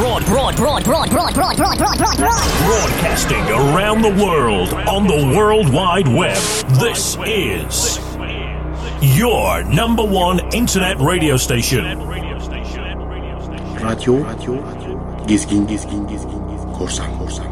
Broad, 0.00 0.24
broad, 0.24 0.56
broad, 0.56 0.82
broad, 0.82 1.10
broad, 1.10 1.34
broad, 1.34 1.56
broad, 1.58 1.76
broad, 1.76 1.98
broad, 1.98 2.16
broad. 2.16 2.64
Broadcasting 2.64 3.44
around 3.50 4.00
the 4.00 4.08
world 4.08 4.72
on 4.88 5.06
the 5.06 5.36
World 5.36 5.70
Wide 5.70 6.08
Web. 6.08 6.38
This 6.80 7.18
is 7.26 8.00
your 9.02 9.62
number 9.64 10.02
one 10.02 10.40
internet 10.54 10.98
radio 11.00 11.36
station. 11.36 11.84
Radyo, 13.76 14.24
radyo, 14.24 14.56
gezgin, 15.26 15.66
gezgin, 15.68 16.06
gezgin, 16.08 16.08
gezgin, 16.08 16.72
korsan, 16.72 17.18
korsan, 17.18 17.18
korsan, 17.18 17.18
korsan. 17.18 17.49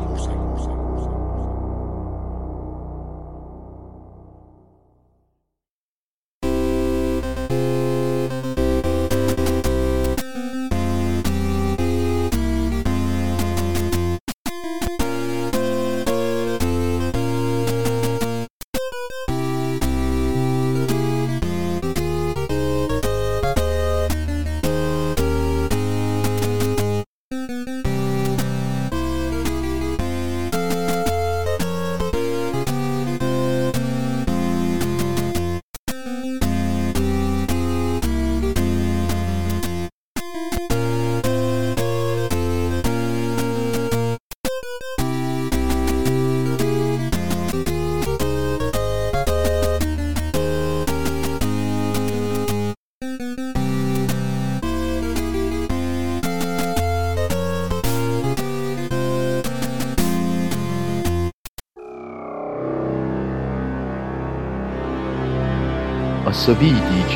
Asabi 66.49 66.67
DJ 66.67 67.15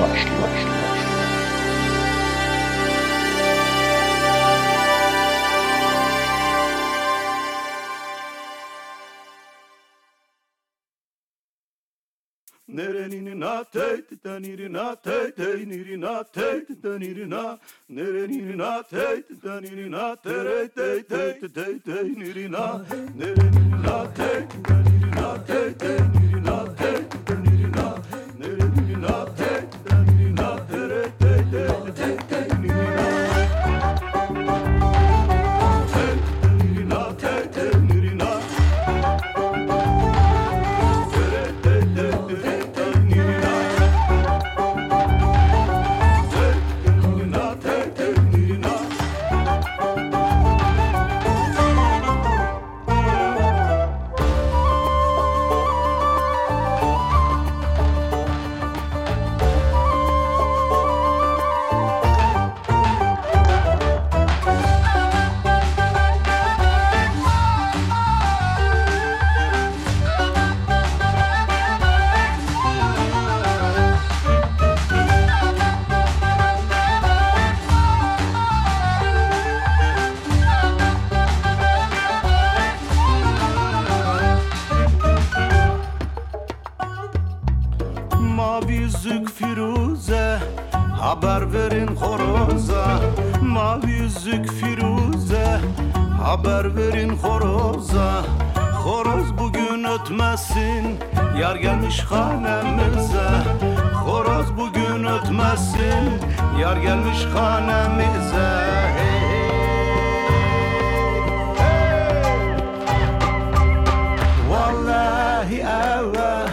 başlıyor. 0.00 0.48
Nerenina 12.68 13.64
teyt 13.64 14.24
danirina 14.24 14.94
teyt 14.94 15.38
denirina 15.38 16.24
teyt 16.24 16.82
danirina 16.82 17.58
Nerenina 17.88 18.82
teyt 18.82 19.44
danirina 19.44 20.16
tere 20.16 20.68
teyt 20.68 21.08
teyt 21.08 21.54
teyt 21.54 21.86
denirina 21.86 22.82
Nerenina 23.18 24.14
teyt 24.14 24.68
danirina 24.68 25.44
teyt 25.46 25.80
denirina 25.80 26.21
Haber 96.42 96.76
verin 96.76 97.08
horoza. 97.08 98.24
Horoz 98.84 99.38
bugün 99.38 99.84
ötmesin 99.84 100.98
Yar 101.40 101.56
gelmiş 101.56 102.00
hanemize. 102.00 103.30
Horoz 103.94 104.56
bugün 104.56 105.04
ötmesin 105.04 106.20
Yar 106.60 106.76
gelmiş 106.76 107.24
hanemize. 107.34 108.50
Hey, 108.96 109.32
Vallahi 114.50 115.56
eve 115.60 116.46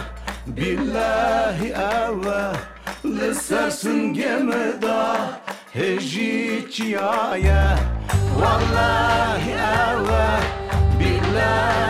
Billahi 0.46 1.68
eve 1.68 2.52
Lissersin 3.04 4.14
gemide 4.14 5.16
Heciciye 5.72 7.00
Vallahi 8.40 9.50
eve 9.52 10.28
Billahi 10.98 11.89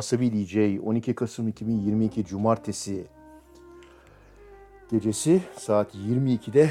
Asabi 0.00 0.32
DJ 0.32 0.56
12 0.82 1.14
Kasım 1.14 1.48
2022 1.48 2.24
Cumartesi 2.24 3.06
gecesi 4.90 5.42
saat 5.56 5.94
22'de 5.94 6.70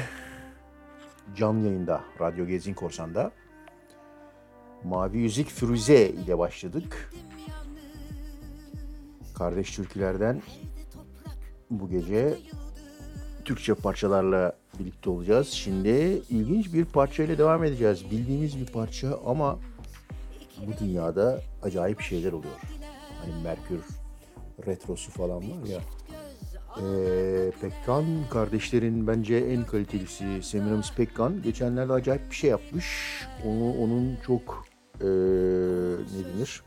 canlı 1.36 1.66
yayında 1.66 2.00
Radyo 2.20 2.46
Gezin 2.46 2.74
Korsan'da. 2.74 3.32
Mavi 4.84 5.18
Yüzük 5.18 5.48
Firuze 5.48 6.08
ile 6.08 6.38
başladık. 6.38 7.12
Kardeş 9.34 9.76
türkülerden 9.76 10.42
bu 11.70 11.88
gece 11.90 12.38
Türkçe 13.44 13.74
parçalarla 13.74 14.52
birlikte 14.78 15.10
olacağız. 15.10 15.48
Şimdi 15.48 16.22
ilginç 16.30 16.72
bir 16.72 16.84
parçayla 16.84 17.38
devam 17.38 17.64
edeceğiz. 17.64 18.10
Bildiğimiz 18.10 18.60
bir 18.60 18.66
parça 18.66 19.18
ama 19.26 19.58
bu 20.66 20.84
dünyada 20.84 21.40
acayip 21.62 22.00
şeyler 22.00 22.32
oluyor. 22.32 22.79
Hani 23.20 23.42
Merkür 23.42 23.80
retrosu 24.66 25.10
falan 25.10 25.38
var 25.38 25.66
ya. 25.66 25.80
Ee, 26.78 27.50
Pekkan 27.60 28.04
kardeşlerin 28.30 29.06
bence 29.06 29.36
en 29.36 29.66
kalitelisi 29.66 30.42
Semiramis 30.42 30.92
Pekkan 30.94 31.42
geçenlerde 31.42 31.92
acayip 31.92 32.30
bir 32.30 32.36
şey 32.36 32.50
yapmış. 32.50 32.86
Onu 33.46 33.74
onun 33.82 34.18
çok 34.26 34.64
ee, 35.00 35.06
ne 35.06 36.24
denir? 36.34 36.62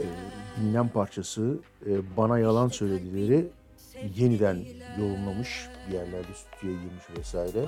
Ee, 0.00 0.04
bilinen 0.60 0.88
parçası 0.88 1.58
e, 1.86 2.16
Bana 2.16 2.38
Yalan 2.38 2.68
Söyledileri 2.68 3.48
yeniden 4.16 4.58
yorumlamış. 4.98 5.68
Bir 5.88 5.94
yerlerde 5.94 6.28
stüdyoya 6.34 6.76
girmiş 6.76 7.04
vesaire. 7.18 7.66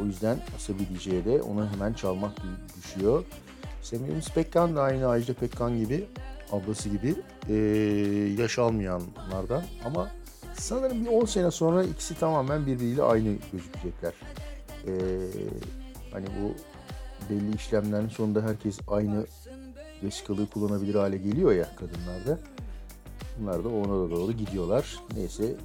O 0.00 0.04
yüzden 0.04 0.38
Asabi 0.56 0.78
DJ'ye 0.78 1.24
de 1.24 1.42
ona 1.42 1.72
hemen 1.72 1.92
çalmak 1.92 2.32
düşüyor. 2.76 3.24
Semiramis 3.82 4.30
Pekkan 4.30 4.76
da 4.76 4.82
aynı 4.82 5.08
Ajda 5.08 5.34
Pekkan 5.34 5.78
gibi, 5.78 6.04
ablası 6.52 6.88
gibi 6.88 7.14
e, 7.48 7.54
yaş 8.38 8.58
almayanlardan. 8.58 9.64
Ama 9.84 10.10
sanırım 10.54 11.04
bir 11.04 11.10
10 11.10 11.24
sene 11.24 11.50
sonra 11.50 11.84
ikisi 11.84 12.14
tamamen 12.14 12.66
birbiriyle 12.66 13.02
aynı 13.02 13.36
gözükecekler. 13.52 14.12
E, 14.86 14.92
hani 16.12 16.26
bu 16.26 16.54
belli 17.30 17.56
işlemlerin 17.56 18.08
sonunda 18.08 18.42
herkes 18.42 18.78
aynı 18.88 19.26
vesikalığı 20.02 20.50
kullanabilir 20.50 20.94
hale 20.94 21.16
geliyor 21.16 21.52
ya 21.52 21.68
kadınlarda. 21.76 22.38
Bunlar 23.38 23.64
da 23.64 23.68
ona 23.68 24.06
da 24.06 24.10
doğru 24.10 24.32
gidiyorlar. 24.32 24.96
Neyse 25.16 25.56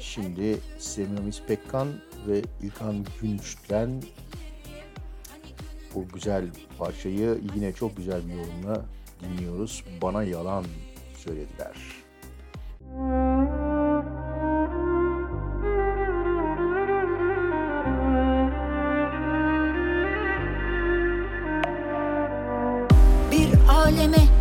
şimdi 0.00 0.58
Semiramis 0.78 1.42
Pekkan 1.42 1.88
ve 2.28 2.42
İlkan 2.62 3.04
Günç'ten 3.22 4.02
bu 5.94 6.08
güzel 6.08 6.44
parçayı 6.78 7.40
yine 7.54 7.72
çok 7.72 7.96
güzel 7.96 8.28
bir 8.28 8.34
yorumla 8.34 8.84
dinliyoruz. 9.20 9.84
Bana 10.02 10.22
yalan 10.22 10.64
söylediler. 11.16 11.76
Bir 23.30 23.68
aleme 23.68 24.35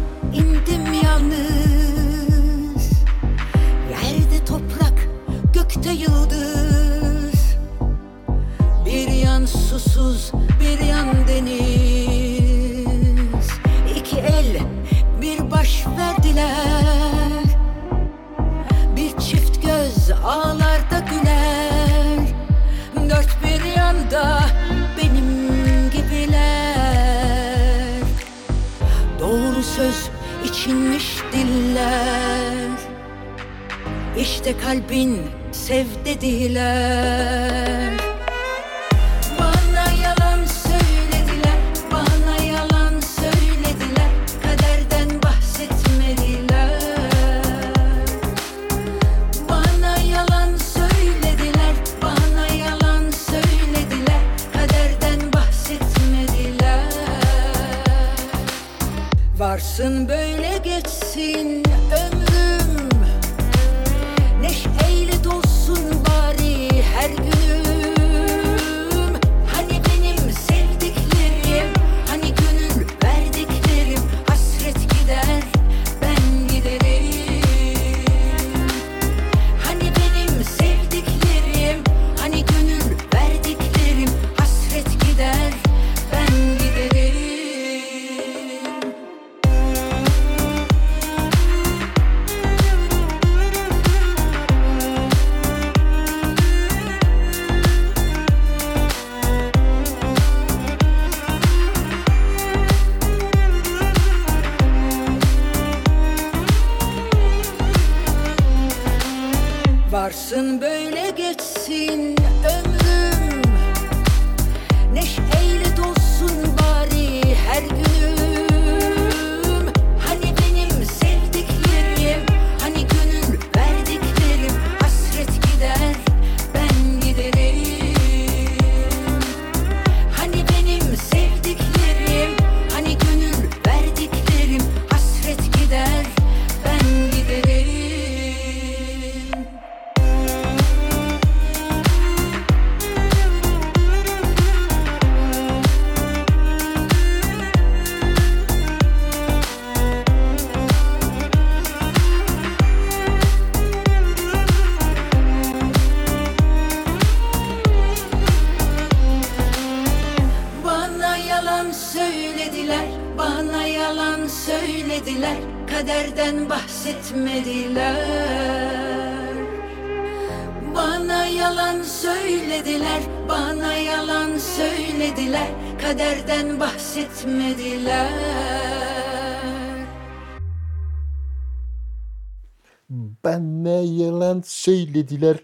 söylediler. 184.95 185.43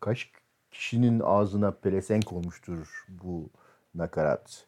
Kaç 0.00 0.30
kişinin 0.70 1.20
ağzına 1.20 1.70
pelesenk 1.70 2.32
olmuştur 2.32 3.06
bu 3.08 3.50
nakarat. 3.94 4.66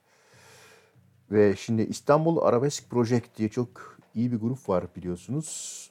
Ve 1.31 1.57
şimdi 1.57 1.83
İstanbul 1.83 2.39
Arabesk 2.39 2.91
Project 2.91 3.37
diye 3.37 3.49
çok 3.49 3.99
iyi 4.15 4.33
bir 4.33 4.37
grup 4.37 4.69
var 4.69 4.85
biliyorsunuz. 4.97 5.91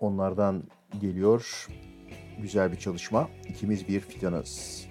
Onlardan 0.00 0.62
geliyor 1.00 1.68
güzel 2.38 2.72
bir 2.72 2.78
çalışma. 2.78 3.28
İkimiz 3.48 3.88
bir 3.88 4.00
fidanız. 4.00 4.83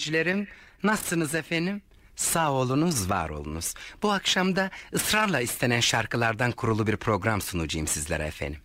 Dinleyicilerim, 0.00 0.48
nasılsınız 0.82 1.34
efendim? 1.34 1.82
Sağ 2.16 2.52
olunuz, 2.52 3.10
var 3.10 3.30
olunuz. 3.30 3.74
Bu 4.02 4.10
akşam 4.10 4.56
da 4.56 4.70
ısrarla 4.94 5.40
istenen 5.40 5.80
şarkılardan 5.80 6.52
kurulu 6.52 6.86
bir 6.86 6.96
program 6.96 7.40
sunacağım 7.40 7.86
sizlere 7.86 8.24
efendim. 8.24 8.60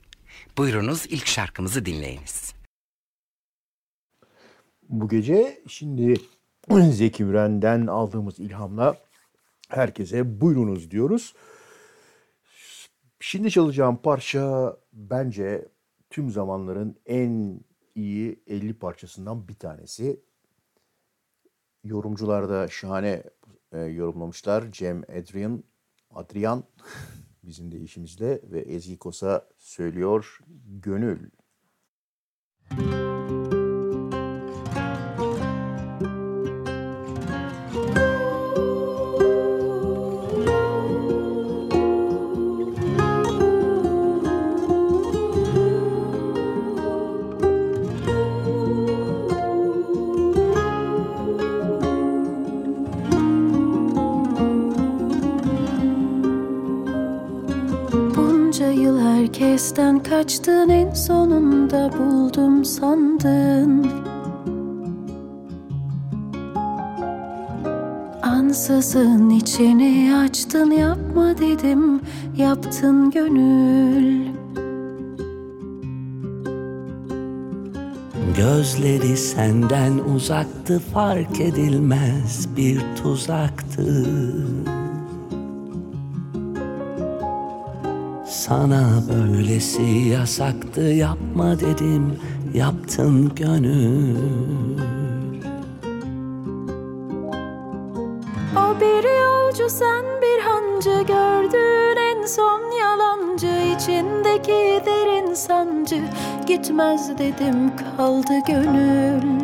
Buyurunuz 0.58 1.06
ilk 1.06 1.28
şarkımızı 1.28 1.86
dinleyiniz. 1.86 2.54
Bu 4.90 5.10
gece 5.10 5.64
şimdi 5.68 6.16
Zeki 6.92 7.24
Müren'den 7.24 7.88
aldığımız 7.88 8.40
ilhamla 8.40 8.98
herkese 9.70 10.42
buyurunuz 10.42 10.92
diyoruz. 10.92 11.34
Şimdi 13.20 13.52
çalacağım 13.52 13.98
parça 13.98 14.76
bence 14.94 15.68
tüm 16.10 16.30
zamanların 16.30 16.96
en 17.06 17.60
iyi 17.96 18.44
50 18.48 18.74
parçasından 18.74 19.48
bir 19.48 19.56
tanesi. 19.56 20.20
Yorumcular 21.86 22.50
da 22.50 22.68
şahane 22.68 23.24
e, 23.72 23.80
yorumlamışlar. 23.80 24.72
Cem 24.72 25.04
Adrian, 25.04 25.64
Adrian 26.10 26.64
bizim 27.44 27.72
de 27.72 27.80
işimizle 27.80 28.42
ve 28.44 28.60
Ezgi 28.60 28.98
Kosa 28.98 29.50
söylüyor 29.58 30.40
Gönül. 30.82 31.30
Bunca 32.72 33.35
herkesten 59.56 60.04
kaçtın 60.04 60.70
en 60.70 60.94
sonunda 60.94 61.92
buldum 62.00 62.66
sandın. 62.66 63.88
Ansızın 68.22 69.30
içini 69.30 70.16
açtın 70.16 70.72
yapma 70.72 71.38
dedim 71.38 72.02
Yaptın 72.38 73.12
gönül. 73.12 74.26
Gözleri 78.38 79.18
senden 79.18 79.98
uzaktı 80.16 80.80
fark 80.80 81.42
edilmez 81.42 82.48
bir 82.58 82.82
tuzaktı 83.04 84.06
Sana 88.48 88.84
böylesi 89.10 89.84
yasaktı 89.84 90.82
yapma 90.82 91.60
dedim 91.60 92.20
yaptın 92.54 93.36
gönül. 93.36 94.16
O 98.58 98.80
bir 98.82 99.24
yolcu 99.24 99.70
sen 99.70 100.06
bir 100.22 100.42
hancı 100.44 101.08
Gördüğün 101.08 101.98
en 101.98 102.26
son 102.26 102.62
yalancı 102.80 103.76
içindeki 103.76 104.82
derin 104.86 105.34
sancı. 105.34 106.04
Gitmez 106.48 107.18
dedim 107.18 107.72
kaldı 107.98 108.34
gönül. 108.48 109.42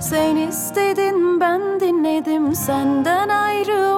Sen 0.00 0.36
istedin 0.36 1.40
ben 1.40 1.80
dinledim 1.80 2.54
Senden 2.54 3.28
ayrı 3.28 3.92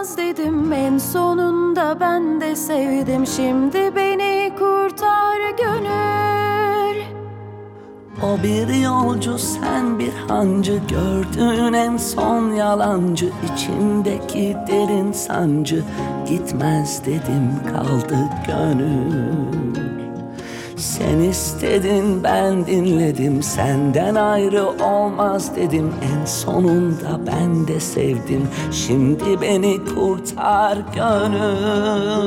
olmaz 0.00 0.16
dedim. 0.16 0.72
En 0.72 0.98
sonunda 0.98 2.00
ben 2.00 2.40
de 2.40 2.56
sevdim. 2.56 3.26
Şimdi 3.26 3.96
beni 3.96 4.52
kurtar 4.58 5.50
gönül. 5.58 7.00
O 8.22 8.42
bir 8.42 8.82
yolcu 8.82 9.38
sen 9.38 9.98
bir 9.98 10.12
hancı 10.28 10.80
Gördüğün 10.88 11.72
en 11.72 11.96
son 11.96 12.52
yalancı 12.52 13.30
içindeki 13.54 14.56
derin 14.68 15.12
sancı. 15.12 15.84
Gitmez 16.28 17.02
dedim 17.06 17.50
kaldı 17.72 18.16
gönül 18.46 19.59
Sen 20.80 21.18
istedin 21.18 22.24
ben 22.24 22.66
dinledim. 22.66 23.42
Senden 23.42 24.14
ayrı 24.14 24.68
olmaz 24.68 25.56
dedim. 25.56 25.92
En 26.02 26.24
sonunda 26.24 27.20
ben 27.26 27.68
de 27.68 27.80
sevdim. 27.80 28.48
Şimdi 28.72 29.40
beni 29.40 29.84
kurtar 29.84 30.78
gönül 30.94 32.20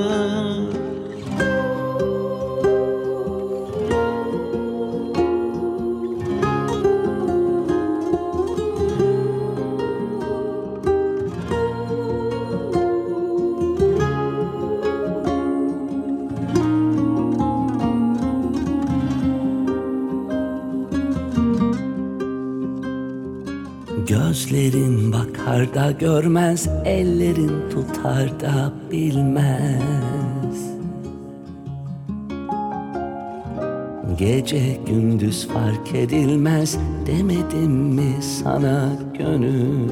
bakar 25.54 25.74
da 25.74 25.92
görmez, 25.92 26.70
ellerin 26.86 27.70
tutar 27.70 28.40
da 28.40 28.74
bilmez. 28.92 30.74
Gece 34.18 34.78
gündüz 34.88 35.48
fark 35.48 35.96
edilmez 35.96 36.78
demedim 37.08 37.72
mi 37.72 38.22
sana 38.22 38.90
gönül? 39.18 39.90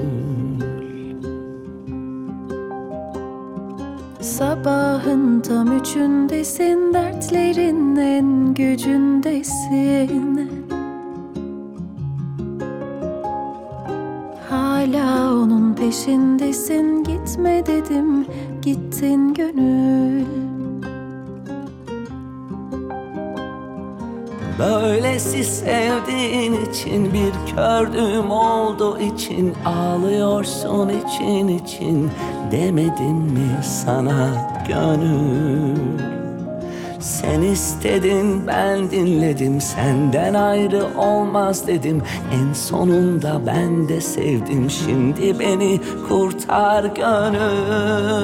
Sabahın 4.21 5.41
tam 5.41 5.79
üçündesin 5.79 6.93
Dertlerin 6.93 7.95
en 7.95 8.53
gücündesin 8.53 10.60
Hala 14.91 15.33
onun 15.33 15.73
peşindesin. 15.73 17.03
Gitme 17.03 17.65
dedim 17.65 18.25
gittin 18.61 19.33
gönül. 19.33 20.25
Böylesi 24.59 25.43
sevdiğin 25.43 26.53
için 26.65 27.13
bir 27.13 27.55
kördüğüm 27.55 28.31
oldu 28.31 28.97
için 28.99 29.53
Ağlıyorsun 29.65 30.89
için 30.89 31.47
için 31.47 32.09
demedim 32.51 33.15
mi 33.15 33.63
sana 33.63 34.29
gönül 34.67 36.20
Sen 37.01 37.41
istedin 37.41 38.47
ben 38.47 38.91
dinledim. 38.91 39.61
Senden 39.61 40.33
ayrı 40.33 40.85
olmaz 40.97 41.67
dedim. 41.67 42.01
En 42.33 42.53
sonunda 42.53 43.41
ben 43.45 43.89
de 43.89 44.01
sevdim. 44.01 44.69
Şimdi 44.69 45.39
beni 45.39 45.79
kurtar 46.07 46.83
gönül. 46.83 48.21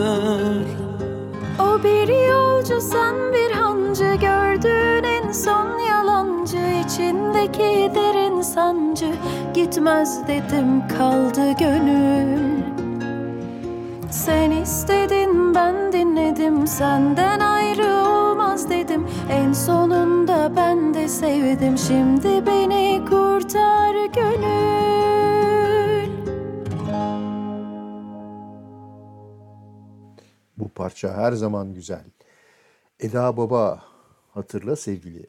O 1.60 1.84
bir 1.84 2.30
yolcu 2.30 2.82
sen 2.82 3.16
bir 3.34 3.52
hancı 3.52 4.16
Gördüğün 4.22 5.04
en 5.04 5.32
son 5.32 5.80
yalancı 5.80 6.58
içindeki 6.86 7.92
derin 7.96 8.42
sancı. 8.42 9.10
Gitmez 9.54 10.28
dedim 10.28 10.88
kaldı 10.98 11.52
gönül. 11.60 12.58
Sen 14.12 14.52
istedin 14.52 15.56
ben 15.56 15.92
dinledim. 15.94 16.68
Senden 16.68 17.40
ayrı 17.40 18.27
olmaz 18.58 18.70
dedim 18.70 19.08
En 19.30 19.54
sonunda 19.54 20.56
ben 20.56 20.93
de 20.93 21.08
sevdim 21.08 21.78
Şimdi 21.78 22.46
beni 22.46 23.06
kurtar 23.10 24.06
gönül 24.06 24.48
Bu 30.58 30.70
parça 30.70 31.13
her 31.13 31.32
zaman 31.32 31.74
güzel. 31.74 32.04
Eda 33.00 33.38
Baba 33.38 33.84
hatırla 34.34 34.76
sevgili. 34.76 35.26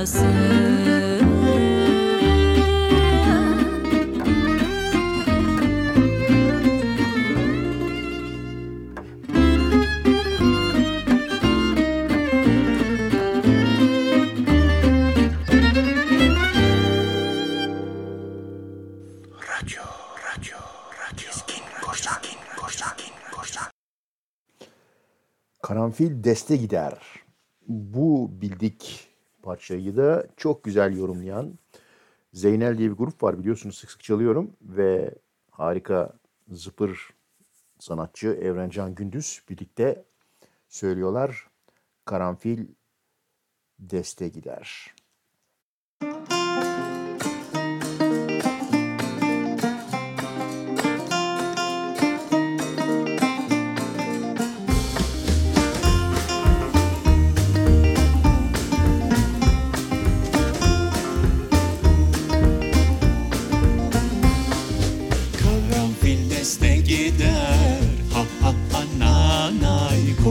dünyası 0.00 0.24
Radyo, 19.48 19.82
radyo, 20.24 20.58
Karanfil 25.62 26.24
deste 26.24 26.56
gider. 26.56 26.98
Bu 27.68 28.30
bildik 28.40 29.09
parçayı 29.50 29.96
da 29.96 30.26
çok 30.36 30.64
güzel 30.64 30.96
yorumlayan 30.96 31.58
Zeynel 32.32 32.78
diye 32.78 32.90
bir 32.90 32.96
grup 32.96 33.22
var 33.22 33.38
biliyorsunuz 33.38 33.78
sık 33.78 33.90
sık 33.90 34.02
çalıyorum 34.02 34.50
ve 34.62 35.14
harika 35.50 36.12
zıpır 36.48 37.10
sanatçı 37.78 38.28
Evrencan 38.28 38.94
Gündüz 38.94 39.42
birlikte 39.48 40.04
söylüyorlar. 40.68 41.46
Karanfil 42.04 42.66
deste 43.78 44.28
gider. 44.28 44.94
Müzik 46.02 46.29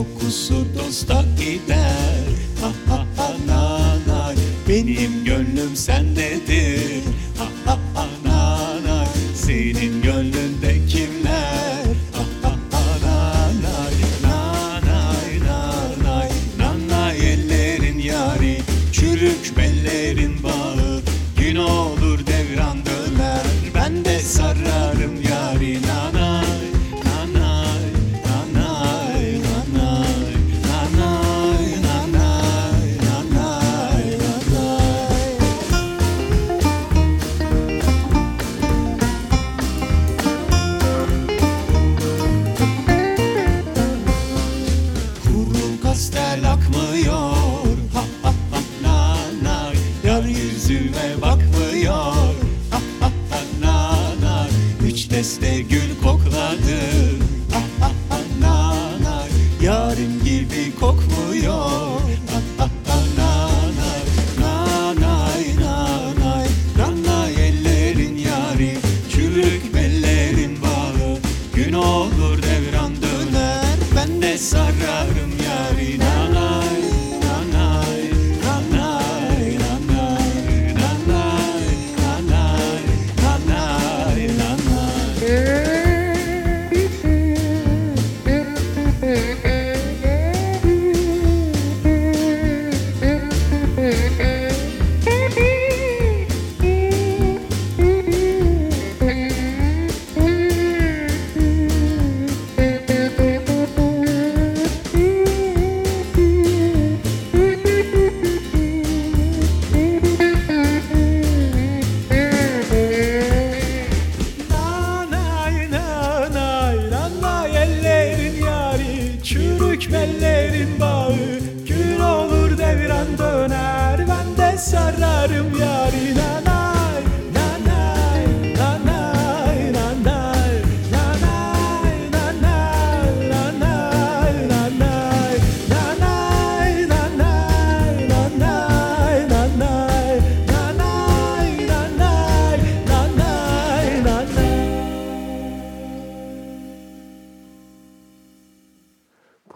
kokusu 0.00 0.64
dosta 0.76 1.24
gider. 1.36 2.24
Ha 2.60 2.72
ha 2.88 3.06
ha 3.16 3.28
nanay 3.46 4.36
Benim 4.68 5.24
gönlüm 5.24 5.76
sendedir. 5.76 7.02
Ha 7.38 7.48
ha 7.64 7.78
ha 7.94 8.06
nanay 8.24 9.06
Senin 9.34 10.02
gönlüm 10.02 10.09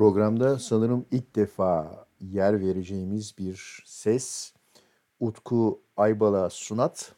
Programda 0.05 0.59
sanırım 0.59 1.07
ilk 1.11 1.37
defa 1.37 2.07
yer 2.21 2.61
vereceğimiz 2.61 3.39
bir 3.39 3.83
ses 3.87 4.53
Utku 5.21 5.83
Aybala 5.97 6.51
Sunat 6.51 7.15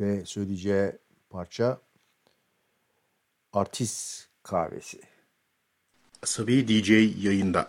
ve 0.00 0.24
söyleyeceği 0.24 0.92
parça 1.30 1.80
Artist 3.52 4.28
Kahvesi. 4.42 5.00
Asabi 6.22 6.68
DJ 6.68 6.90
yayında. 7.24 7.68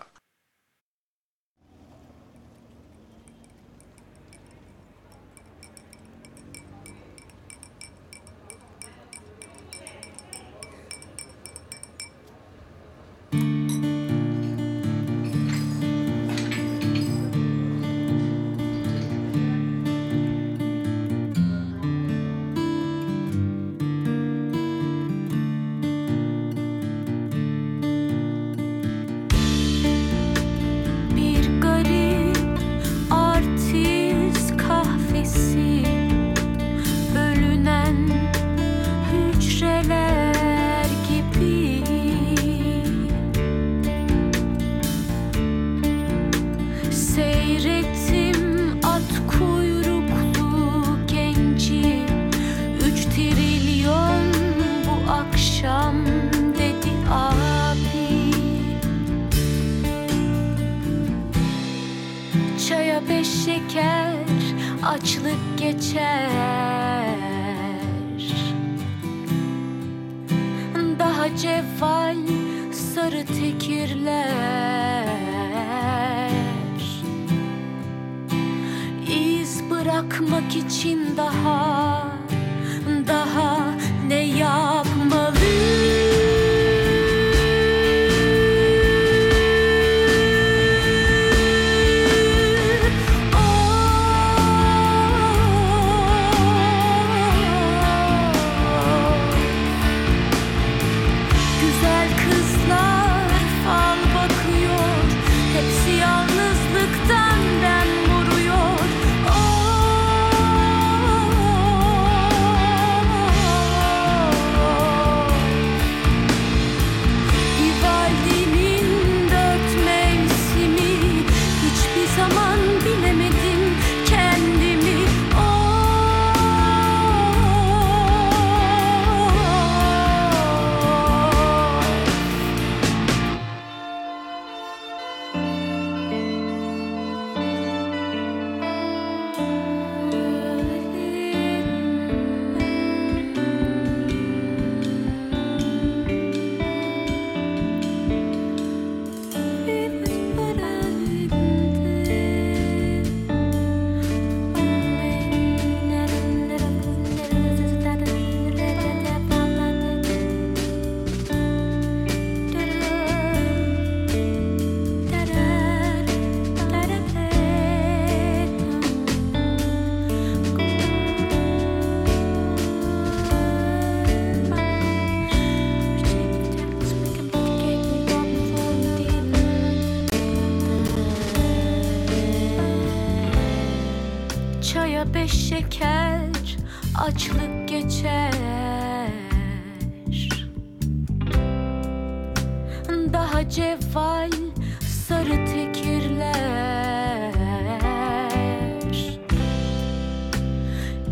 Tekirler 195.30 197.34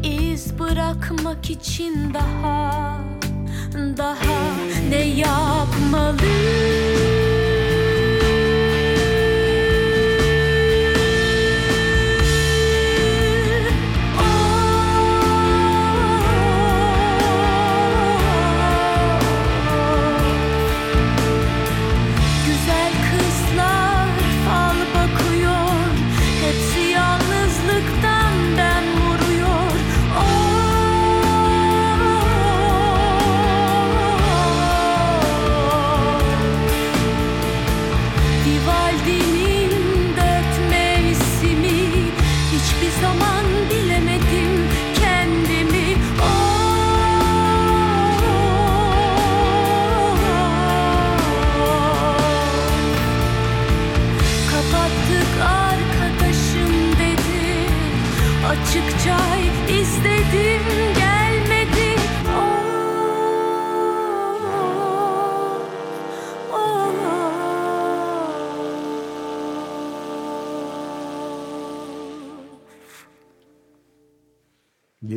İz 0.03 0.59
bırakmak 0.59 1.49
için 1.49 2.13
daha 2.13 2.97
daha 3.97 4.55
ne 4.89 5.01
yapmalı? 5.01 6.86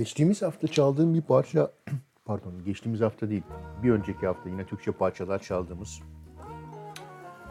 Geçtiğimiz 0.01 0.43
hafta 0.43 0.69
çaldığım 0.69 1.15
bir 1.15 1.23
parça, 1.23 1.71
pardon 2.25 2.65
geçtiğimiz 2.65 3.01
hafta 3.01 3.31
değil, 3.31 3.43
bir 3.83 3.91
önceki 3.91 4.27
hafta 4.27 4.49
yine 4.49 4.67
Türkçe 4.67 4.93
parçalar 4.93 5.39
çaldığımız 5.39 6.01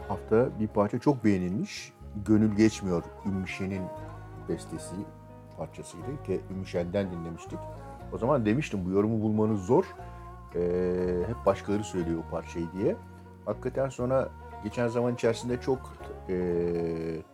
hafta 0.08 0.60
bir 0.60 0.68
parça 0.68 0.98
çok 0.98 1.24
beğenilmiş. 1.24 1.92
Gönül 2.26 2.56
Geçmiyor 2.56 3.02
Ümmüşen'in 3.26 3.82
bestesi 4.48 4.94
parçasıydı 5.56 6.22
ki 6.26 6.40
Ümmüşen'den 6.50 7.10
dinlemiştik. 7.10 7.58
O 8.12 8.18
zaman 8.18 8.46
demiştim 8.46 8.84
bu 8.84 8.90
yorumu 8.90 9.22
bulmanız 9.22 9.66
zor. 9.66 9.84
Ee, 10.54 11.22
hep 11.26 11.46
başkaları 11.46 11.84
söylüyor 11.84 12.22
o 12.26 12.30
parçayı 12.30 12.66
diye. 12.72 12.96
Hakikaten 13.44 13.88
sonra 13.88 14.28
geçen 14.64 14.88
zaman 14.88 15.14
içerisinde 15.14 15.60
çok 15.60 15.78
e, 16.28 16.36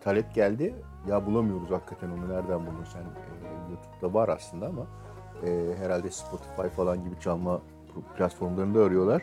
talep 0.00 0.35
geldi. 0.35 0.74
Ya 1.09 1.26
bulamıyoruz 1.26 1.70
hakikaten 1.70 2.11
onu 2.11 2.29
nereden 2.29 2.66
buldun 2.66 2.85
sen? 2.92 3.00
E, 3.00 3.70
YouTube'da 3.70 4.14
var 4.14 4.29
aslında 4.29 4.66
ama 4.66 4.87
e, 5.44 5.79
herhalde 5.79 6.11
Spotify 6.11 6.77
falan 6.77 7.05
gibi 7.05 7.20
çalma 7.20 7.61
platformlarında 8.16 8.85
arıyorlar. 8.85 9.22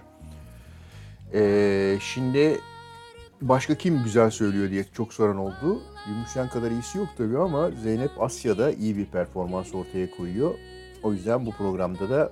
E, 1.34 1.98
şimdi 2.02 2.60
başka 3.42 3.76
kim 3.76 4.04
güzel 4.04 4.30
söylüyor 4.30 4.70
diye 4.70 4.84
çok 4.84 5.14
soran 5.14 5.38
oldu. 5.38 5.82
Gümüşen 6.08 6.50
kadar 6.50 6.72
iyisi 6.72 6.98
yok 6.98 7.08
tabii 7.18 7.38
ama 7.38 7.72
Zeynep 7.72 8.12
Asya'da 8.20 8.72
iyi 8.72 8.98
bir 8.98 9.06
performans 9.06 9.76
ortaya 9.76 10.12
koyuyor. 10.12 10.56
O 11.04 11.14
yüzden 11.14 11.46
bu 11.46 11.52
programda 11.52 12.10
da 12.10 12.32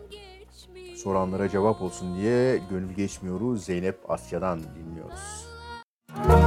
soranlara 0.95 1.49
cevap 1.49 1.81
olsun 1.81 2.15
diye 2.15 2.59
Gönül 2.69 2.93
Geçmiyor'u 2.93 3.57
Zeynep 3.57 3.97
Asya'dan 4.09 4.59
dinliyoruz. 4.59 5.47
Asabi 6.17 6.40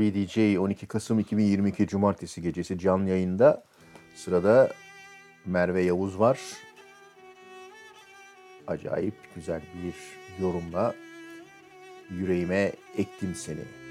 DJ 0.00 0.58
12 0.58 0.86
Kasım 0.86 1.18
2022 1.18 1.86
Cumartesi 1.86 2.42
gecesi 2.42 2.78
canlı 2.78 3.08
yayında. 3.10 3.64
Sırada 4.14 4.72
Merve 5.46 5.82
Yavuz 5.82 6.18
var. 6.18 6.40
Acayip 8.66 9.14
güzel 9.34 9.60
bir 9.84 9.94
yorumla 10.42 10.94
yüreğime 12.10 12.72
ektim 12.98 13.34
seni. 13.34 13.85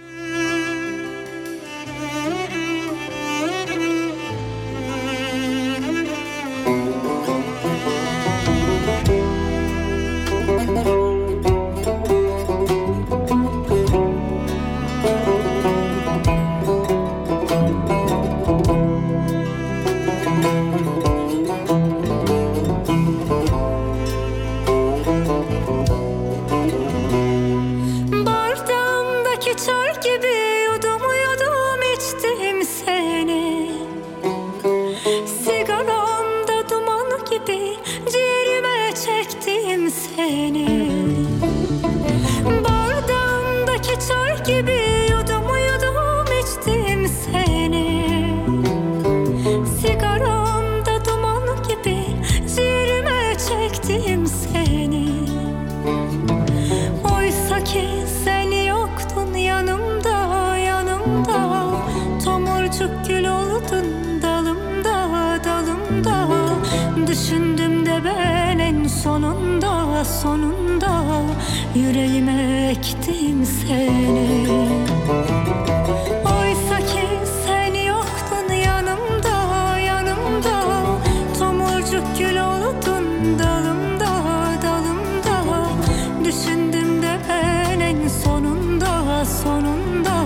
Düşündüm 86.25 87.01
de 87.01 87.19
ben 87.29 87.79
en 87.79 88.07
sonunda 88.07 89.25
sonunda 89.25 90.25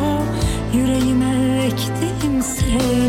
Yüreğime 0.74 1.64
ektim 1.66 2.42
seni 2.42 3.09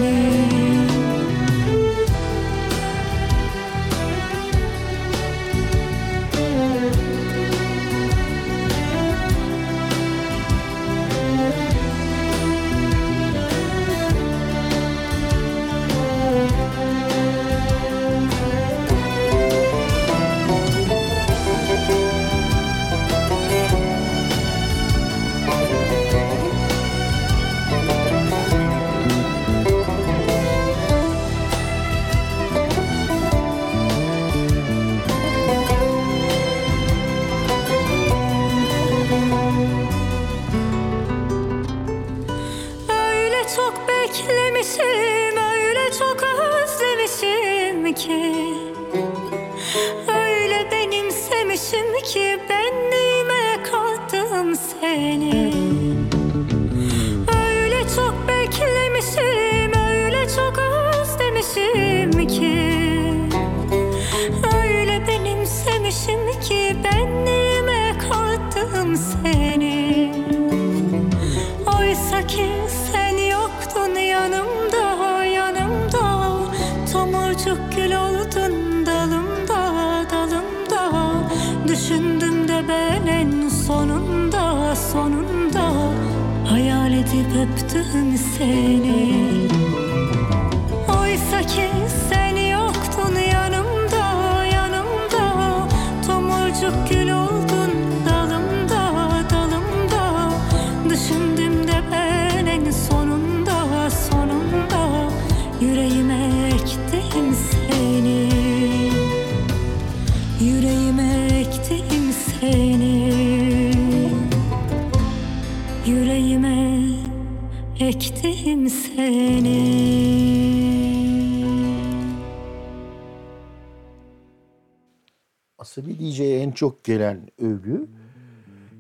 çok 126.61 126.85
gelen 126.85 127.29
övgü 127.39 127.87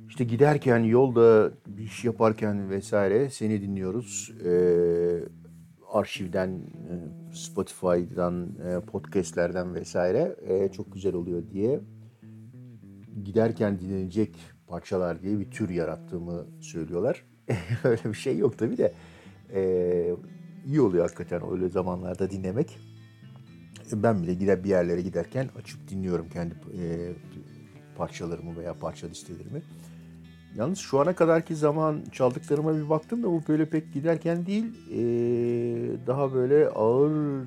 işte 0.09 0.25
giderken 0.25 0.79
yolda 0.79 1.51
bir 1.67 1.83
iş 1.83 2.05
yaparken 2.05 2.71
vesaire 2.71 3.31
seni 3.31 3.63
dinliyoruz. 3.63 4.33
Ee, 4.45 5.23
arşivden, 5.93 6.49
e, 6.51 7.35
Spotify'dan, 7.35 8.49
e, 8.49 8.81
podcastlerden 8.81 9.75
vesaire 9.75 10.37
e, 10.49 10.69
çok 10.69 10.93
güzel 10.93 11.15
oluyor 11.15 11.43
diye 11.51 11.81
giderken 13.25 13.81
dinlenecek 13.81 14.37
parçalar 14.67 15.23
diye 15.23 15.39
bir 15.39 15.51
tür 15.51 15.69
yarattığımı 15.69 16.47
söylüyorlar. 16.61 17.25
Öyle 17.85 18.05
bir 18.05 18.15
şey 18.15 18.39
yok 18.39 18.59
tabii 18.59 18.79
de 18.79 18.95
e, 19.55 19.63
iyi 20.67 20.81
oluyor 20.81 21.05
hakikaten 21.05 21.43
öyle 21.53 21.69
zamanlarda 21.69 22.31
dinlemek. 22.31 22.79
Ben 23.93 24.23
bile 24.23 24.35
gider 24.35 24.65
bir 24.65 24.69
yerlere 24.69 25.01
giderken 25.01 25.49
açıp 25.59 25.89
dinliyorum 25.89 26.29
kendi 26.29 26.55
e, 26.55 27.13
parçalarımı 28.01 28.57
veya 28.57 28.75
parça 28.75 29.07
listelerimi. 29.07 29.63
Yalnız 30.57 30.79
şu 30.79 31.01
ana 31.01 31.15
kadarki 31.15 31.57
zaman 31.57 32.05
çaldıklarıma 32.13 32.77
bir 32.77 32.89
baktım 32.89 33.23
da 33.23 33.27
bu 33.27 33.43
böyle 33.49 33.71
pek 33.71 33.93
giderken 33.93 34.47
değil, 34.47 34.65
e, 34.91 35.01
daha 36.07 36.35
böyle 36.35 36.69
ağır 36.69 37.47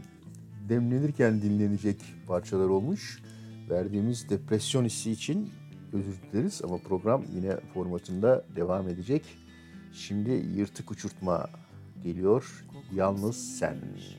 demlenirken 0.70 1.41
dinlenecek 1.41 1.97
parçalar 2.28 2.70
olmuş. 2.70 3.22
Verdiğimiz 3.70 4.30
depresyon 4.30 4.86
hissi 4.86 5.12
için 5.12 5.49
özür 5.93 6.16
dileriz 6.22 6.62
ama 6.64 6.78
program 6.78 7.24
yine 7.36 7.58
formatında 7.74 8.45
devam 8.56 8.89
edecek. 8.89 9.24
Şimdi 9.93 10.32
yırtık 10.32 10.91
uçurtma 10.91 11.47
geliyor. 12.04 12.66
Yalnız 12.95 13.58
sen. 13.58 13.76
sinmiş 13.76 14.18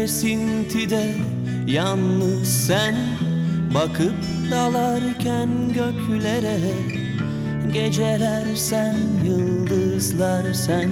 esintide 0.00 1.14
yalnız 1.66 2.66
sen 2.66 2.94
Bakıp 3.74 4.14
dalarken 4.50 5.48
göklere. 5.74 6.58
Geceler 7.72 8.56
sen, 8.56 8.96
yıldızlar 9.24 10.52
sen 10.52 10.90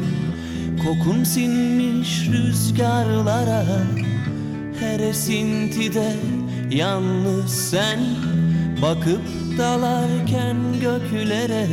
Kokun 0.85 1.25
sinmiş 1.25 2.29
rüzgarlara. 2.29 3.65
Her 4.81 5.01
esintide 5.01 6.13
yalnız 6.71 7.71
sen 7.71 7.99
Bakıp 8.83 9.23
dalarken 9.59 10.57
göklere. 10.81 11.67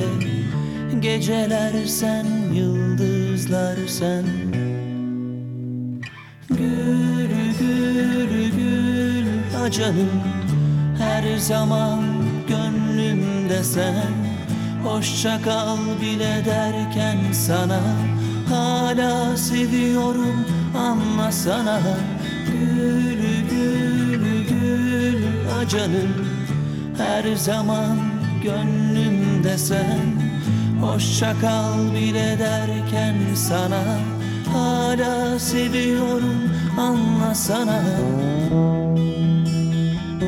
Geceler 0.99 1.85
sen, 1.85 2.25
yıldızlar 2.53 3.77
sen 3.87 4.44
canım 9.77 10.09
Her 10.97 11.37
zaman 11.37 12.03
gönlümde 12.47 13.63
sen. 13.63 14.11
Hoşça 14.83 15.41
kal 15.41 15.77
bile 16.01 16.43
derken 16.45 17.17
sana 17.33 17.79
Hala 18.49 19.37
seviyorum 19.37 20.45
anlasana 20.77 21.79
Gül, 22.51 23.19
gül, 23.49 24.47
gül 24.47 25.23
ha 25.49 25.67
canım 25.67 26.27
Her 26.97 27.35
zaman 27.35 27.97
gönlümde 28.43 29.57
sen. 29.57 30.25
Hoşça 30.81 31.33
kal 31.41 31.93
bile 31.93 32.39
derken 32.39 33.15
sana 33.35 33.83
Hala 34.53 35.39
seviyorum 35.39 36.51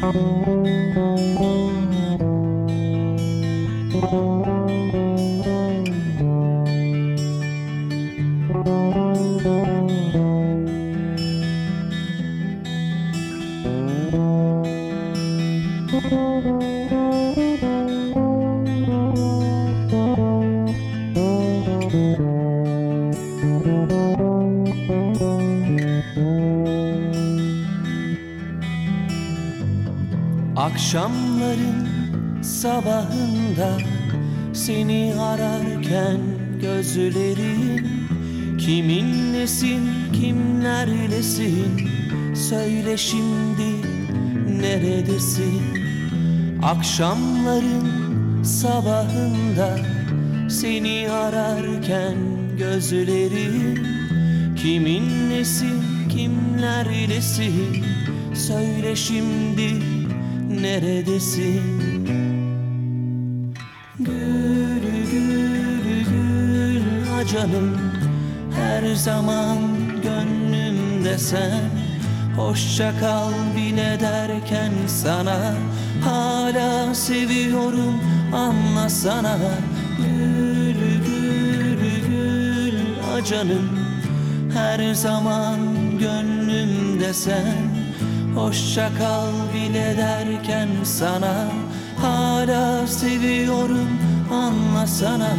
anlasana 0.02 1.78
Akşamların 4.04 4.57
şimdi 42.98 43.88
neredesin? 44.62 45.62
Akşamların 46.64 48.43
sabahında 48.43 49.80
seni 50.50 51.12
ararken 51.12 52.16
gözlerin 52.58 53.88
Kiminlesin 54.56 55.84
kimlerlesin 56.10 57.86
söyle 58.34 58.95
şimdi 58.95 59.74
neredesin? 60.62 61.62
Gül 64.00 64.82
gül 65.12 66.04
gül 66.06 67.06
ha 67.12 67.26
canım 67.26 67.78
Her 68.56 68.95
zaman 68.95 69.58
gönlümde 70.04 71.18
sen 71.18 71.87
Hoşça 72.38 73.00
kal 73.00 73.32
bile 73.56 73.98
derken 74.00 74.72
sana. 74.88 75.54
Hala 76.04 76.96
seviyorum 76.96 78.02
anlasana 78.34 79.38
Gül 79.98 80.74
gül 81.06 81.82
gül 82.08 82.80
ha 83.02 83.24
canım. 83.24 83.80
Her 84.54 84.94
zaman 84.94 85.60
gönlümde 86.00 87.14
sen. 87.14 87.56
Hoşça 88.36 88.90
kal 88.98 89.32
bile 89.54 89.96
derken 89.98 90.70
sana. 90.84 91.34
Hala 92.02 92.88
seviyorum 92.88 93.90
anlasana 94.32 95.30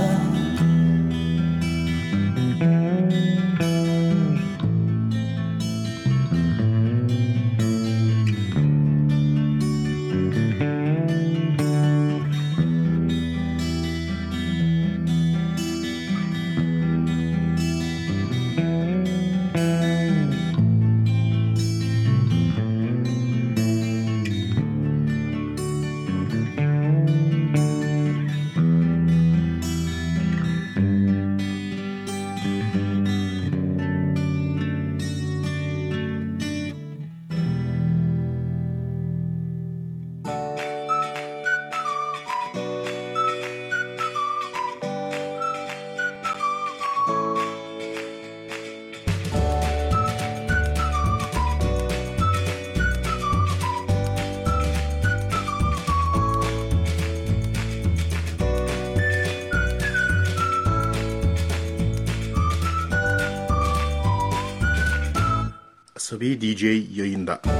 Asabi 66.18 66.40
DJ 66.40 66.62
yayında. 66.98 67.57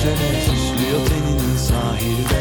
Güzele 0.00 0.40
Süslüyor 0.40 1.06
tenini 1.06 1.58
sahilde. 1.58 2.40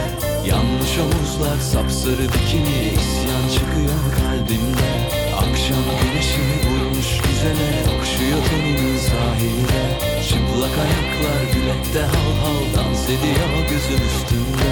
Yanmış 0.50 1.00
omuzlar 1.00 1.58
sapsarı 1.58 2.28
bikini 2.34 2.94
isyan 2.94 3.50
çıkıyor 3.54 4.00
kalbimde. 4.20 4.92
Akşam 5.36 5.84
güneşi 6.02 6.42
vurmuş 6.42 7.22
güzele 7.22 7.70
Okşuyor 7.98 8.46
tenini 8.50 9.00
sahilde. 9.00 9.84
Çıplak 10.30 10.78
ayaklar 10.86 11.42
bilekte 11.56 12.02
hal 12.02 12.34
hal 12.42 12.76
dans 12.76 13.06
ediyor 13.06 13.70
gözüm 13.70 14.06
üstünde. 14.08 14.72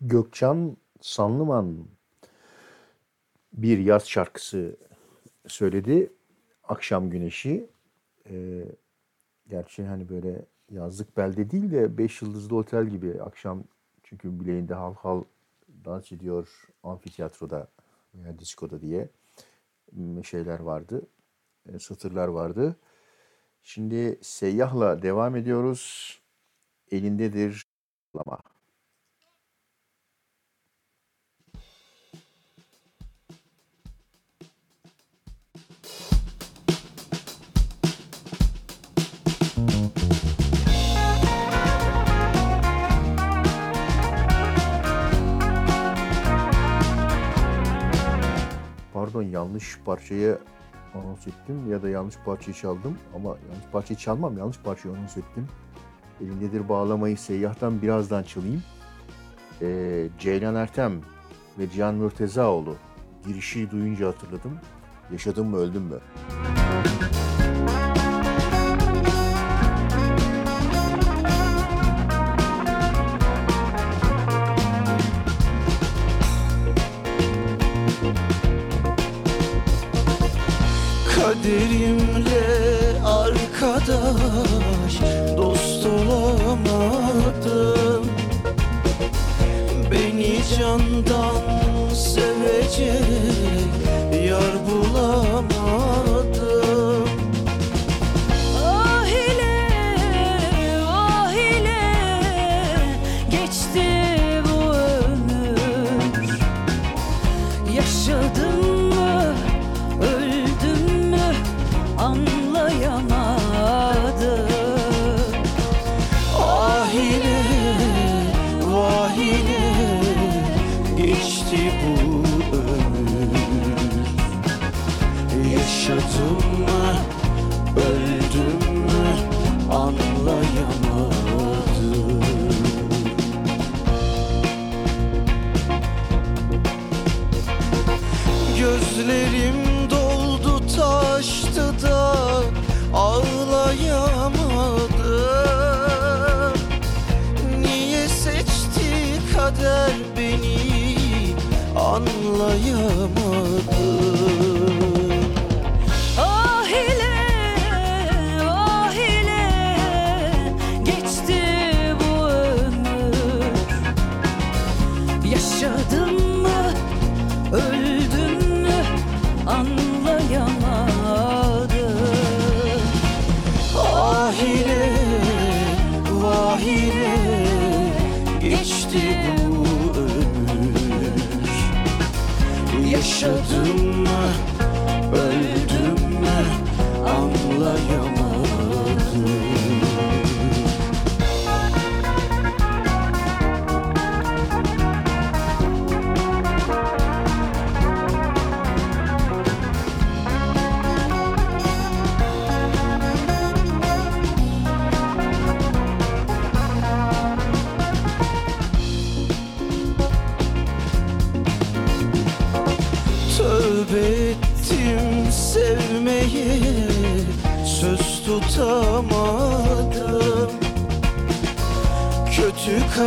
Gökçen 0.00 0.76
Sanlıman 1.00 1.88
bir 3.52 3.78
yaz 3.78 4.08
şarkısı 4.08 4.76
söyledi. 5.48 6.12
Akşam 6.64 7.10
Güneşi. 7.10 7.66
Ee, 8.30 8.64
gerçi 9.48 9.84
hani 9.84 10.08
böyle 10.08 10.44
yazlık 10.70 11.16
belde 11.16 11.50
değil 11.50 11.72
de 11.72 11.98
beş 11.98 12.22
yıldızlı 12.22 12.56
otel 12.56 12.86
gibi 12.86 13.22
akşam 13.22 13.64
çünkü 14.02 14.40
bileğinde 14.40 14.74
hal 14.74 14.94
hal 14.94 15.22
dans 15.84 16.12
ediyor 16.12 16.68
amfiteyatroda 16.82 17.68
veya 18.14 18.38
diskoda 18.38 18.80
diye 18.80 19.08
şeyler 20.24 20.60
vardı. 20.60 21.02
e, 21.68 21.78
satırlar 21.78 22.28
vardı. 22.28 22.76
Şimdi 23.62 24.18
seyyahla 24.22 25.02
devam 25.02 25.36
ediyoruz. 25.36 26.18
Elindedir 26.90 27.66
lama. 28.16 28.55
Pardon 49.16 49.30
yanlış 49.30 49.78
parçayı 49.84 50.38
anons 50.94 51.26
ettim 51.26 51.70
ya 51.70 51.82
da 51.82 51.88
yanlış 51.88 52.16
parçayı 52.24 52.56
çaldım 52.56 52.98
ama 53.14 53.28
yanlış 53.28 53.66
parçayı 53.72 53.98
çalmam 53.98 54.38
yanlış 54.38 54.58
parçayı 54.58 54.94
anons 54.94 55.16
ettim. 55.16 55.48
Elindedir 56.20 56.68
bağlamayı 56.68 57.18
seyyahtan 57.18 57.82
birazdan 57.82 58.22
çalayım. 58.22 58.62
Ee, 59.62 60.08
Ceylan 60.18 60.54
Ertem 60.54 61.00
ve 61.58 61.70
Cihan 61.70 61.94
Mürtezaoğlu 61.94 62.76
girişi 63.26 63.70
duyunca 63.70 64.08
hatırladım. 64.08 64.58
Yaşadım 65.12 65.46
mı 65.46 65.56
öldüm 65.56 65.82
mü? 65.82 65.98
Kaderimle 66.26 66.65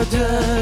done. 0.10 0.59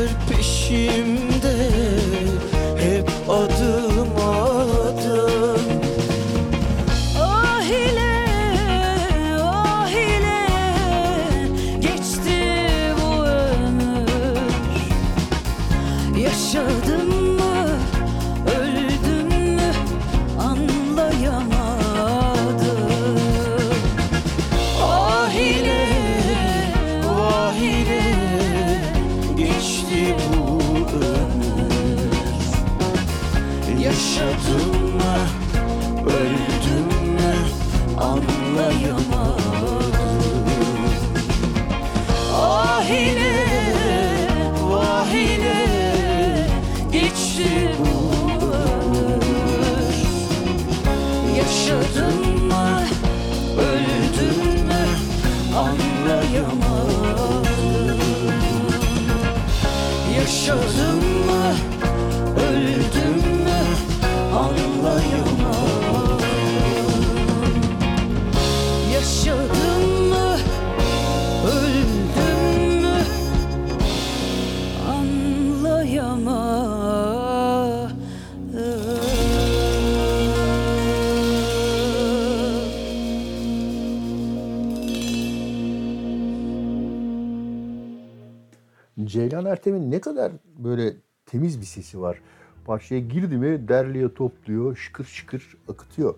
Ceylan 89.17 89.45
Ertem'in 89.45 89.91
ne 89.91 90.01
kadar 90.01 90.31
böyle 90.57 90.93
temiz 91.25 91.61
bir 91.61 91.65
sesi 91.65 92.01
var. 92.01 92.21
Parçaya 92.65 93.01
girdi 93.01 93.37
mi 93.37 93.67
derliyor, 93.67 94.15
topluyor, 94.15 94.75
şıkır 94.75 95.05
şıkır 95.05 95.57
akıtıyor 95.69 96.15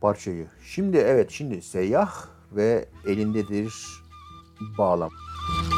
parçayı. 0.00 0.46
Şimdi 0.64 0.96
evet 0.96 1.30
şimdi 1.30 1.62
Seyyah 1.62 2.14
ve 2.52 2.88
elindedir 3.06 3.74
bağlam. 4.78 5.10
Müzik 5.60 5.73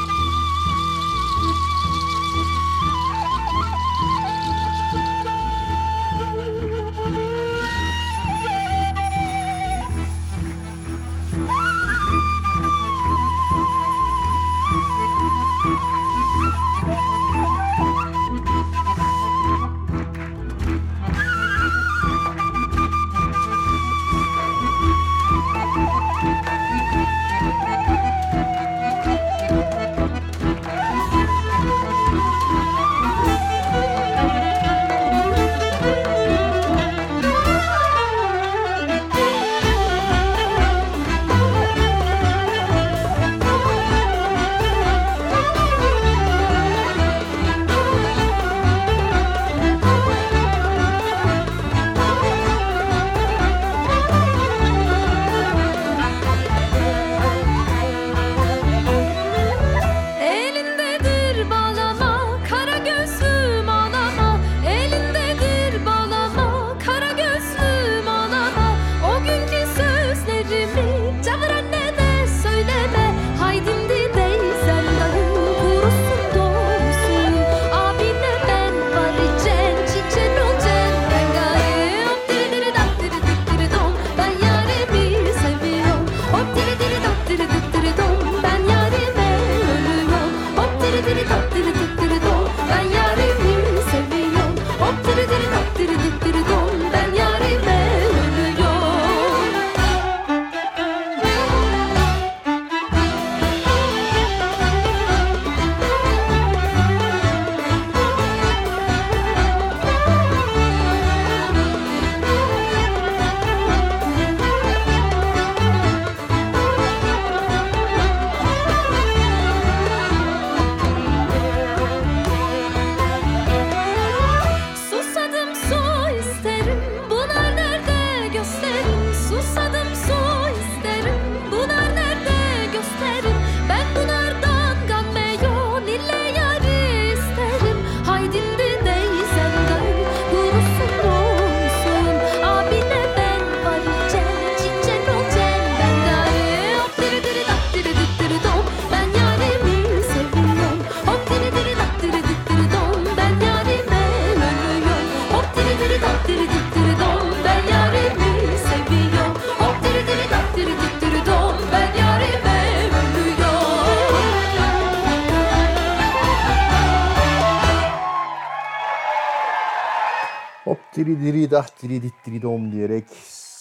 Diri 171.17 171.33
diri 171.33 171.51
dah 171.51 171.67
diri 171.83 172.03
dit 172.03 172.15
diri 172.27 172.43
dom 172.43 172.73
diyerek 172.73 173.05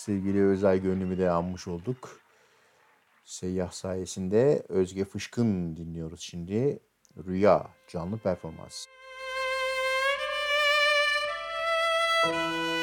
sevgili 0.06 0.46
Özay 0.46 0.82
Gönlüm'ü 0.82 1.18
de 1.18 1.30
anmış 1.30 1.68
olduk. 1.68 2.20
Seyyah 3.26 3.72
sayesinde 3.72 4.66
Özge 4.70 5.06
Fışkın 5.06 5.76
dinliyoruz 5.76 6.20
şimdi. 6.20 6.80
Rüya 7.28 7.68
canlı 7.88 8.18
performans. 8.18 8.86
Değmeyin 12.26 12.75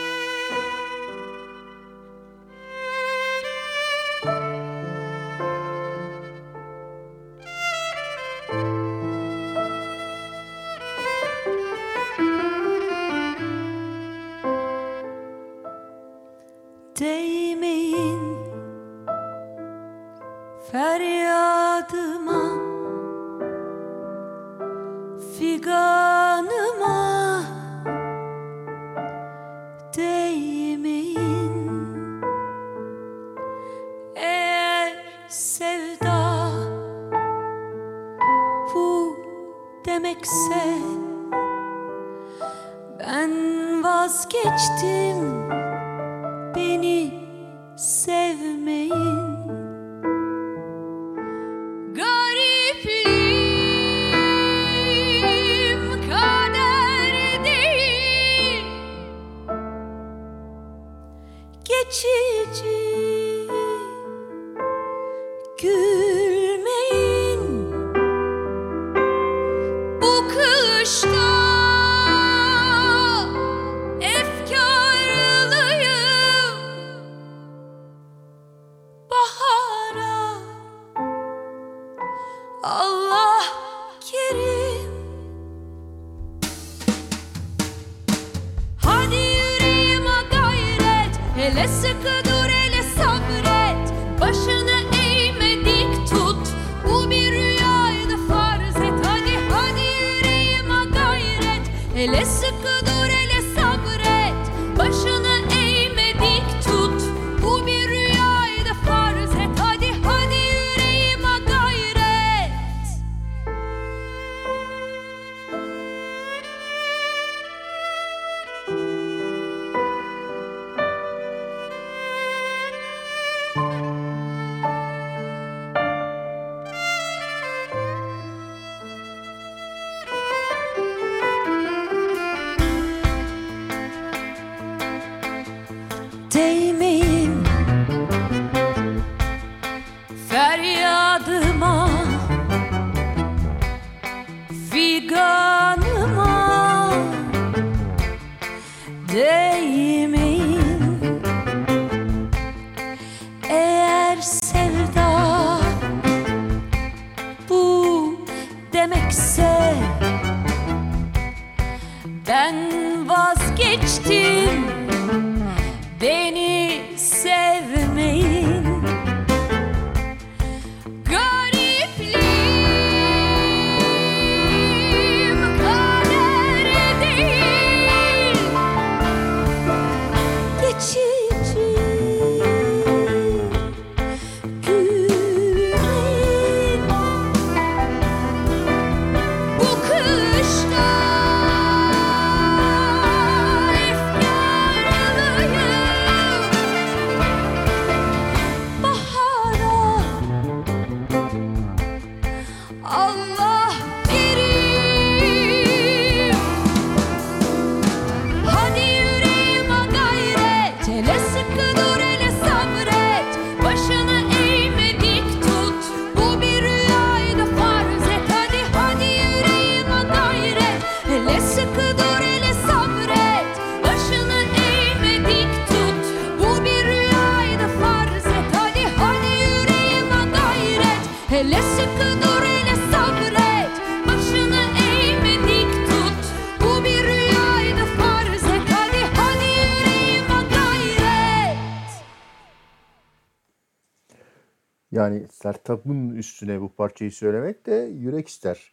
Yani 245.68 245.78
Sertab'ın 245.78 246.10
üstüne 246.10 246.60
bu 246.60 246.72
parçayı 246.72 247.12
söylemek 247.12 247.66
de 247.66 247.74
yürek 247.74 248.28
ister. 248.28 248.72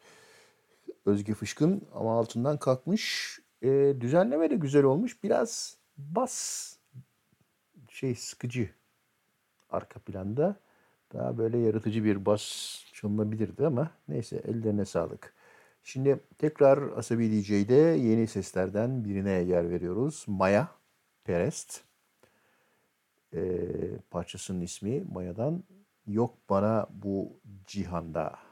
Özge 1.06 1.34
Fışkın 1.34 1.82
ama 1.94 2.20
altından 2.20 2.58
kalkmış. 2.58 3.40
E, 3.62 3.96
düzenleme 4.00 4.50
de 4.50 4.56
güzel 4.56 4.84
olmuş. 4.84 5.24
Biraz 5.24 5.78
bas 5.98 6.76
şey 7.90 8.16
sıkıcı 8.16 8.70
arka 9.70 10.00
planda. 10.00 10.56
Daha 11.14 11.38
böyle 11.38 11.58
yaratıcı 11.58 12.04
bir 12.04 12.26
bas 12.26 12.44
çalınabilirdi 12.94 13.66
ama 13.66 13.92
neyse 14.08 14.42
ellerine 14.48 14.86
sağlık. 14.86 15.34
Şimdi 15.84 16.20
tekrar 16.38 16.98
Asabi 16.98 17.32
DJ'de 17.32 17.74
yeni 17.76 18.28
seslerden 18.28 19.06
birine 19.06 19.32
yer 19.32 19.70
veriyoruz. 19.70 20.26
Maya 20.28 20.68
Perest. 21.24 21.82
E, 23.34 23.42
parçasının 24.12 24.62
ismi 24.62 25.04
Maya'dan 25.14 25.64
Yok 26.10 26.49
Bana 26.49 26.88
Bu 26.89 27.39
Cihanda. 27.66 28.49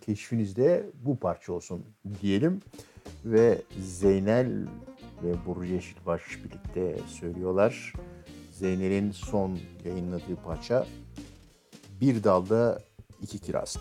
keşfinizde 0.00 0.86
bu 1.04 1.18
parça 1.18 1.52
olsun 1.52 1.84
diyelim. 2.22 2.60
Ve 3.24 3.62
Zeynel 3.80 4.66
ve 5.22 5.46
Burcu 5.46 5.72
Yeşilbaş 5.72 6.22
birlikte 6.44 6.96
söylüyorlar. 7.06 7.92
Zeynel'in 8.52 9.10
son 9.10 9.58
yayınladığı 9.84 10.36
parça 10.44 10.86
Bir 12.00 12.24
Dalda 12.24 12.80
İki 13.22 13.38
Kiraz. 13.38 13.76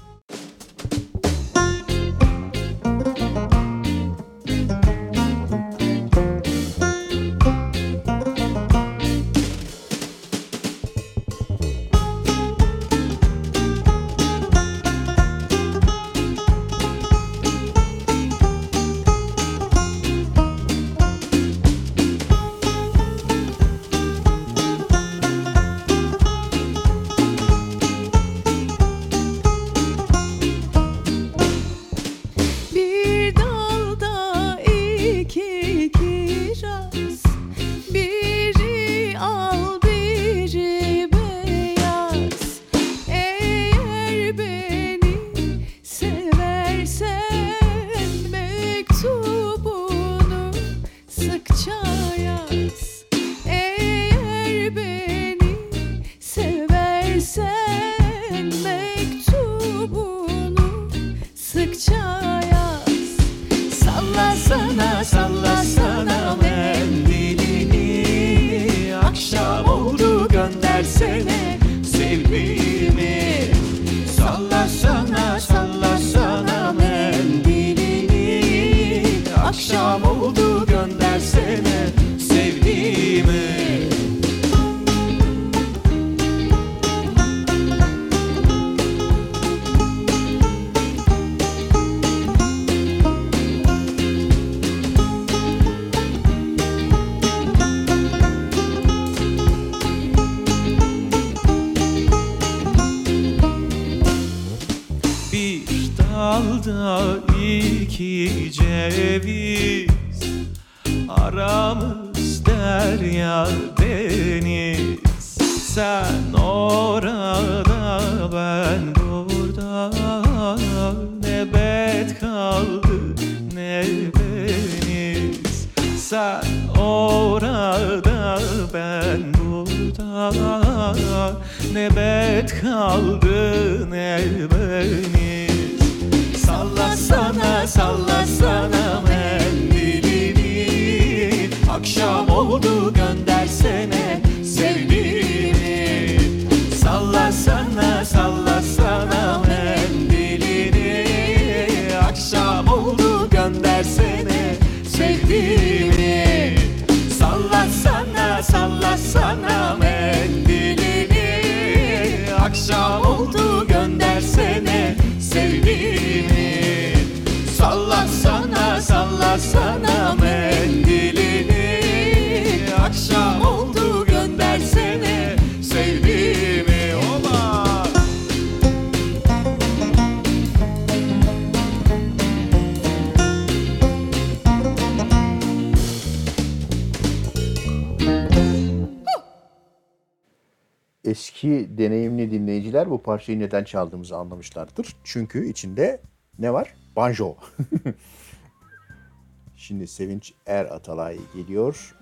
parçayı 193.29 193.39
neden 193.39 193.63
çaldığımızı 193.63 194.17
anlamışlardır. 194.17 194.95
Çünkü 195.03 195.47
içinde 195.47 196.01
ne 196.39 196.53
var? 196.53 196.73
Banjo. 196.95 197.37
Şimdi 199.55 199.87
Sevinç 199.87 200.33
Er 200.45 200.65
Atalay 200.65 201.17
geliyor. 201.35 201.95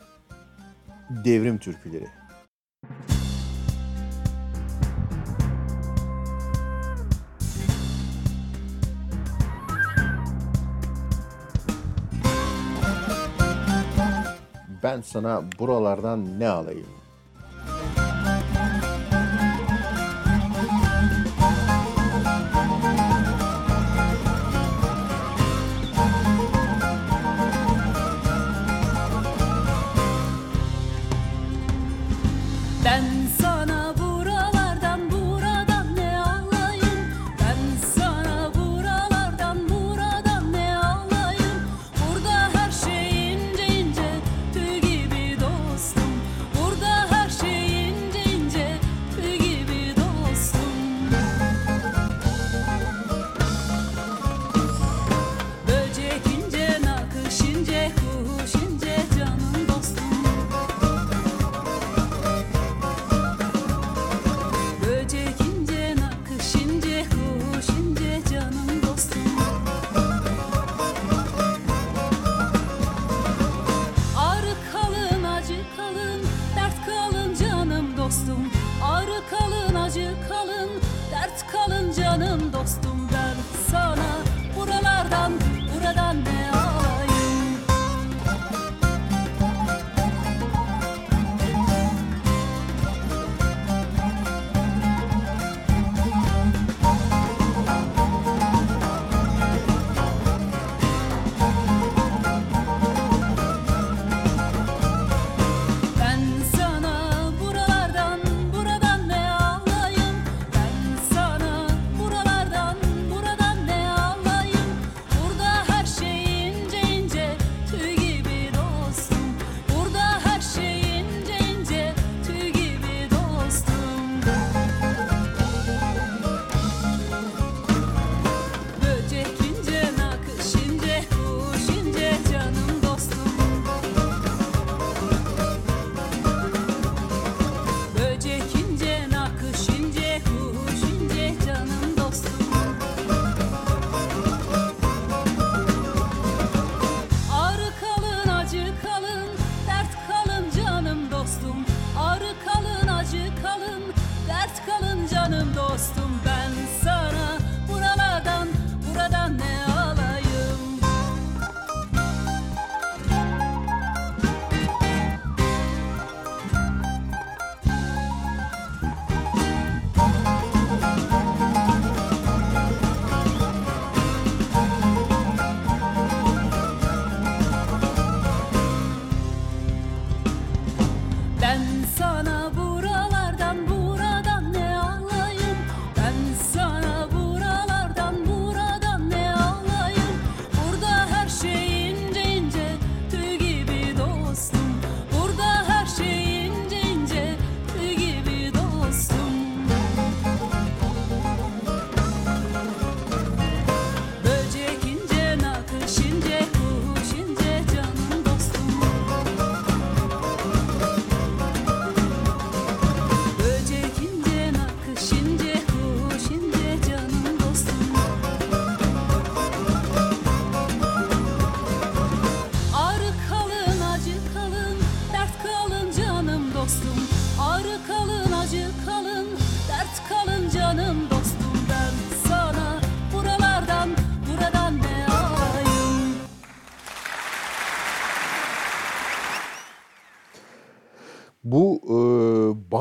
Devrim 1.26 1.58
türküleri. 1.58 2.08
Ben 14.84 15.02
sana 15.02 15.44
buralardan 15.60 16.40
ne 16.40 16.50
alayım? 16.50 16.97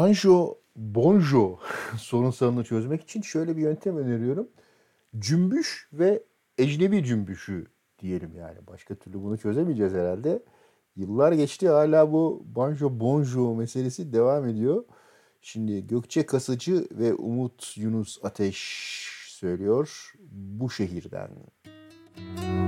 Banjo, 0.07 0.59
bonjo 0.77 1.59
sorunsalını 1.99 2.65
çözmek 2.65 3.03
için 3.03 3.23
şöyle 3.23 3.57
bir 3.57 3.63
yöntem 3.63 3.97
öneriyorum. 3.97 4.49
Cümbüş 5.19 5.89
ve 5.93 6.23
ecnebi 6.59 7.05
cümbüşü 7.05 7.67
diyelim 7.99 8.35
yani. 8.35 8.59
Başka 8.67 8.95
türlü 8.95 9.23
bunu 9.23 9.39
çözemeyeceğiz 9.39 9.93
herhalde. 9.93 10.43
Yıllar 10.97 11.33
geçti 11.33 11.69
hala 11.69 12.13
bu 12.13 12.43
banjo 12.57 13.01
bonjo 13.01 13.55
meselesi 13.55 14.13
devam 14.13 14.49
ediyor. 14.49 14.85
Şimdi 15.41 15.87
Gökçe 15.87 16.27
Kasıcı 16.27 16.87
ve 16.93 17.15
Umut 17.15 17.77
Yunus 17.77 18.25
Ateş 18.25 18.57
söylüyor 19.29 20.13
bu 20.31 20.71
şehirden. 20.71 21.31
Gitmek 22.17 22.66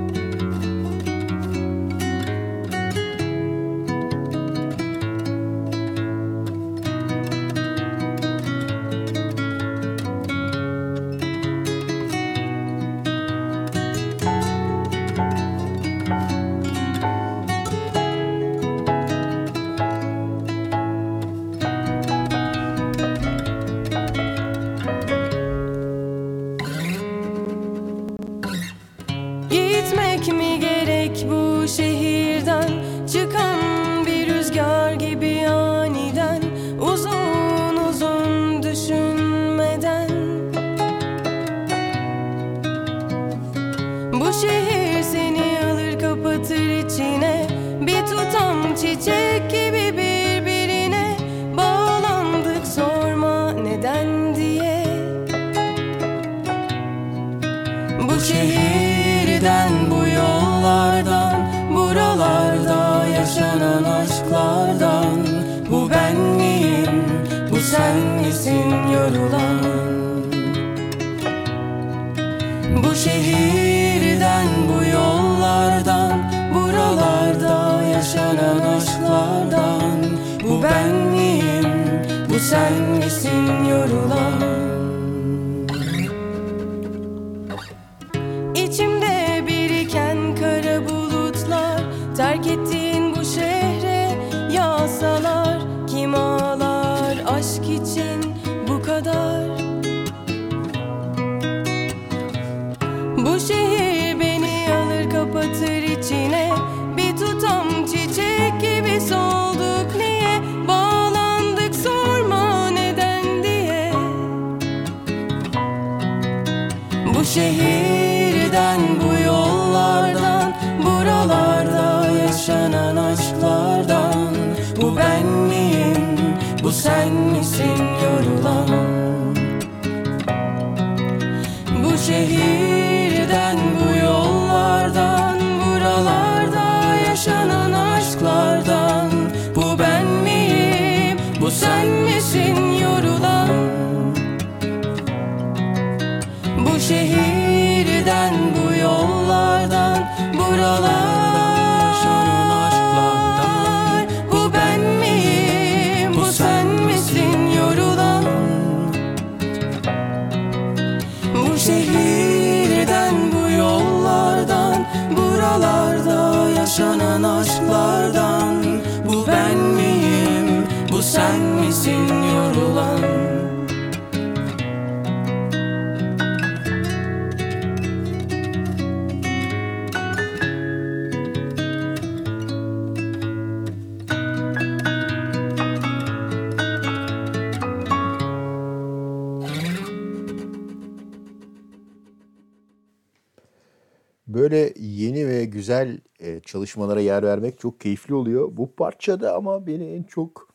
Böyle 194.51 194.73
yeni 194.77 195.29
ve 195.29 195.45
güzel 195.45 195.99
e, 196.21 196.41
çalışmalara 196.41 197.01
yer 197.01 197.23
vermek 197.23 197.59
çok 197.59 197.81
keyifli 197.81 198.15
oluyor. 198.15 198.49
Bu 198.57 198.75
parçada 198.75 199.37
ama 199.37 199.67
beni 199.67 199.85
en 199.85 200.03
çok 200.03 200.49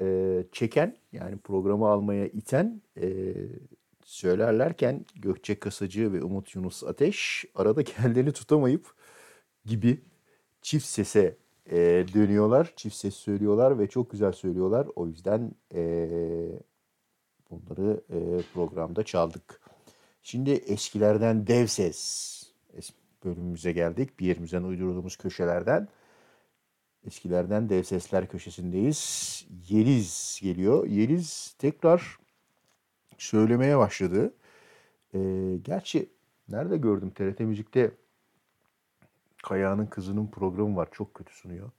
e, 0.00 0.44
çeken 0.52 0.96
yani 1.12 1.36
programı 1.36 1.88
almaya 1.88 2.26
iten 2.26 2.82
e, 3.00 3.34
söylerlerken 4.04 5.06
Gökçe 5.16 5.58
Kasacı 5.58 6.12
ve 6.12 6.22
Umut 6.22 6.54
Yunus 6.54 6.84
Ateş 6.84 7.44
arada 7.54 7.82
kendilerini 7.84 8.32
tutamayıp 8.32 8.94
gibi 9.64 10.00
çift 10.62 10.86
sese 10.86 11.36
e, 11.70 11.76
dönüyorlar. 12.14 12.72
Çift 12.76 12.96
ses 12.96 13.14
söylüyorlar 13.14 13.78
ve 13.78 13.88
çok 13.88 14.10
güzel 14.10 14.32
söylüyorlar. 14.32 14.86
O 14.96 15.06
yüzden 15.06 15.52
e, 15.74 16.08
bunları 17.50 18.00
e, 18.10 18.18
programda 18.54 19.02
çaldık. 19.02 19.60
Şimdi 20.22 20.50
eskilerden 20.50 21.46
dev 21.46 21.66
ses 21.66 21.96
es- 22.78 23.05
bölümümüze 23.26 23.72
geldik. 23.72 24.20
Bir 24.20 24.26
yerimizden 24.26 24.62
uydurduğumuz 24.62 25.16
köşelerden. 25.16 25.88
Eskilerden 27.06 27.68
dev 27.68 27.82
sesler 27.82 28.28
köşesindeyiz. 28.28 29.46
Yeliz 29.68 30.40
geliyor. 30.42 30.86
Yeliz 30.86 31.54
tekrar 31.58 32.18
söylemeye 33.18 33.78
başladı. 33.78 34.34
E, 35.14 35.20
gerçi 35.62 36.10
nerede 36.48 36.76
gördüm 36.76 37.10
TRT 37.10 37.40
Müzik'te 37.40 37.90
Kaya'nın 39.42 39.86
kızının 39.86 40.26
programı 40.26 40.76
var. 40.76 40.88
Çok 40.92 41.14
kötü 41.14 41.34
sunuyor. 41.34 41.70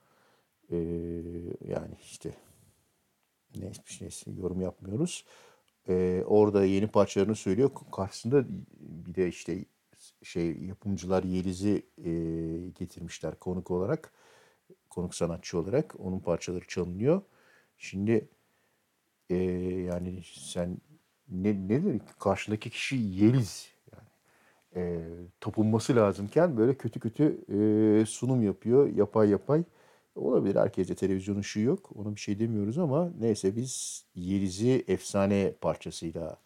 E, 0.72 0.78
yani 1.68 1.96
işte 2.02 2.32
neyse, 3.56 3.82
neyse 4.02 4.32
yorum 4.32 4.62
yapmıyoruz. 4.62 5.26
E, 5.90 6.24
orada 6.26 6.66
yeni 6.66 6.88
parçalarını 6.88 7.36
söylüyor. 7.36 7.72
Karşısında 7.92 8.46
bir 8.80 9.16
de 9.16 9.28
işte 9.28 9.66
şey 10.24 10.58
yapımcılar 10.58 11.24
Yeliz'i 11.24 11.84
e, 11.98 12.12
getirmişler 12.70 13.40
konuk 13.40 13.72
olarak. 13.72 14.14
Konuk 14.90 15.16
sanatçı 15.16 15.60
olarak. 15.60 15.96
Onun 16.00 16.20
parçaları 16.20 16.68
çalınıyor. 16.68 17.22
Şimdi 17.78 18.30
e, 19.30 19.36
yani 19.92 20.22
sen 20.34 20.78
ne, 21.30 21.54
ne 21.54 21.70
demek? 21.70 22.20
Karşındaki 22.20 22.70
kişi 22.70 22.96
Yeliz. 22.96 23.68
Yani, 23.94 24.08
e, 24.76 25.04
tapınması 25.40 25.96
lazımken 25.96 26.58
böyle 26.58 26.76
kötü 26.76 27.00
kötü 27.00 27.38
e, 27.50 28.06
sunum 28.06 28.44
yapıyor. 28.44 28.96
Yapay 28.96 29.30
yapay. 29.30 29.64
Olabilir 30.16 30.56
herkeste 30.56 30.96
televizyon 30.96 31.40
ışığı 31.40 31.60
yok. 31.60 31.90
Ona 31.96 32.16
bir 32.16 32.20
şey 32.20 32.40
demiyoruz 32.40 32.78
ama 32.78 33.12
neyse 33.20 33.56
biz 33.56 34.04
Yeliz'i 34.16 34.86
efsane 34.88 35.54
parçasıyla 35.62 36.38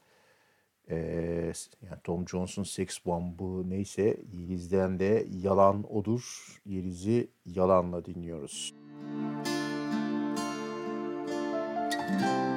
eee, 0.90 1.52
yani 1.82 2.02
Tom 2.04 2.28
Jones'un 2.28 2.64
Sex 2.64 3.06
Bomb'ı 3.06 3.70
neyse 3.70 4.18
Yeliz'den 4.34 5.00
de 5.00 5.28
Yalan 5.44 5.94
Odur. 5.94 6.22
Yeliz'i 6.66 7.28
yalanla 7.46 8.06
dinliyoruz. 8.06 8.74
Yalan, 11.94 12.51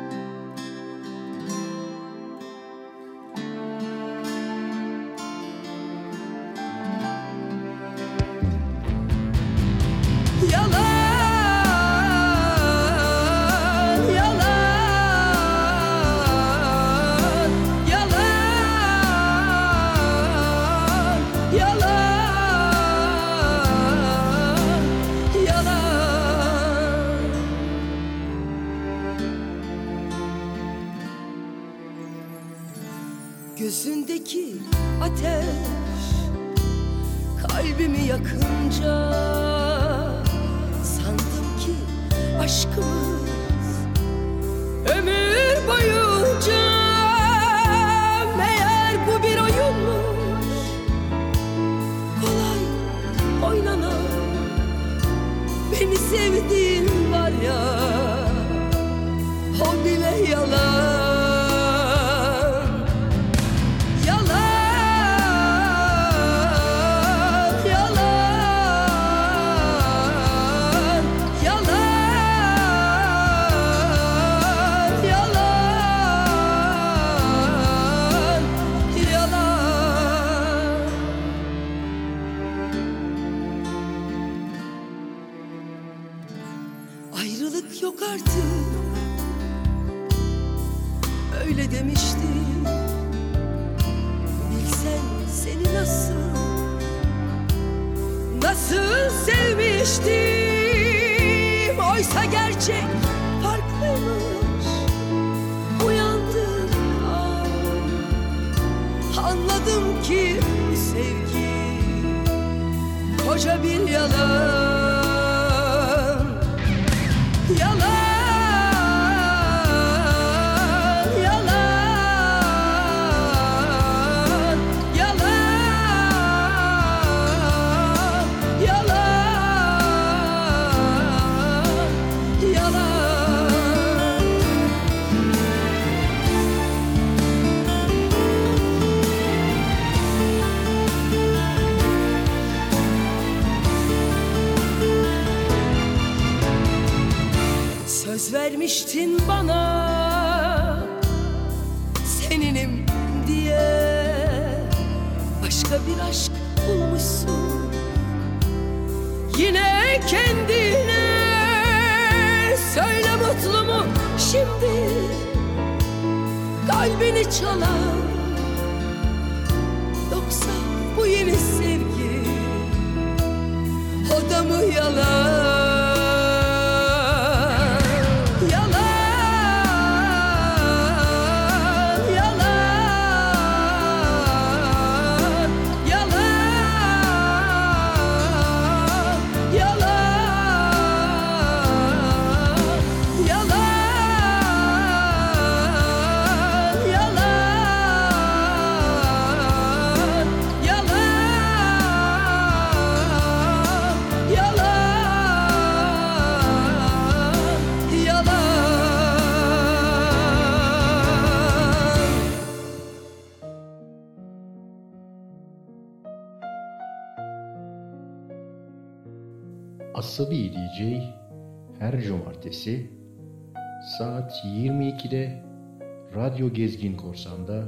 Gezgin 226.75 226.97
Korsan'da 226.97 227.65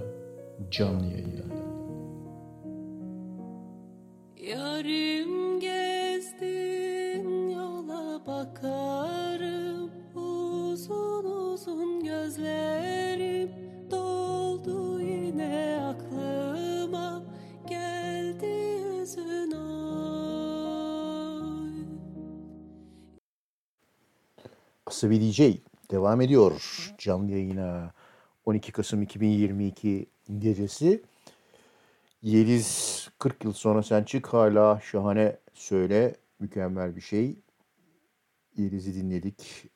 canlı 0.70 1.06
yayında. 1.06 1.42
Yarim 4.36 5.60
gezdin 5.60 7.48
yola 7.48 8.26
bakarım. 8.26 9.90
Uzun 10.14 11.24
uzun 11.24 12.04
gözlerim 12.04 13.50
doldu 13.90 15.00
yine 15.00 15.80
aklıma. 15.94 17.22
Geldi 17.68 18.46
yüzün 18.46 19.52
oy 19.52 19.66
Asabi 24.86 25.20
DJ 25.20 25.40
devam 25.90 26.20
ediyor 26.20 26.94
canlı 26.98 27.30
yayına 27.30 27.95
12 28.46 28.72
Kasım 28.72 29.02
2022 29.02 30.06
gecesi. 30.38 31.02
Yeliz 32.22 33.08
40 33.18 33.44
yıl 33.44 33.52
sonra 33.52 33.82
sen 33.82 34.04
çık 34.04 34.26
hala 34.26 34.80
şahane 34.80 35.36
söyle 35.54 36.16
mükemmel 36.40 36.96
bir 36.96 37.00
şey. 37.00 37.36
Yeliz'i 38.56 38.94
dinledik 38.94 39.70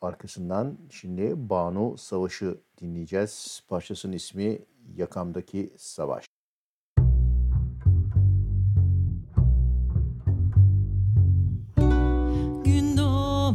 arkasından 0.00 0.78
şimdi 0.90 1.50
Banu 1.50 1.98
Savaş'ı 1.98 2.60
dinleyeceğiz. 2.80 3.62
Parçasının 3.68 4.12
ismi 4.12 4.58
Yakamdaki 4.96 5.72
Savaş. 5.76 6.24
Gün 12.64 12.96
doğ 12.96 13.52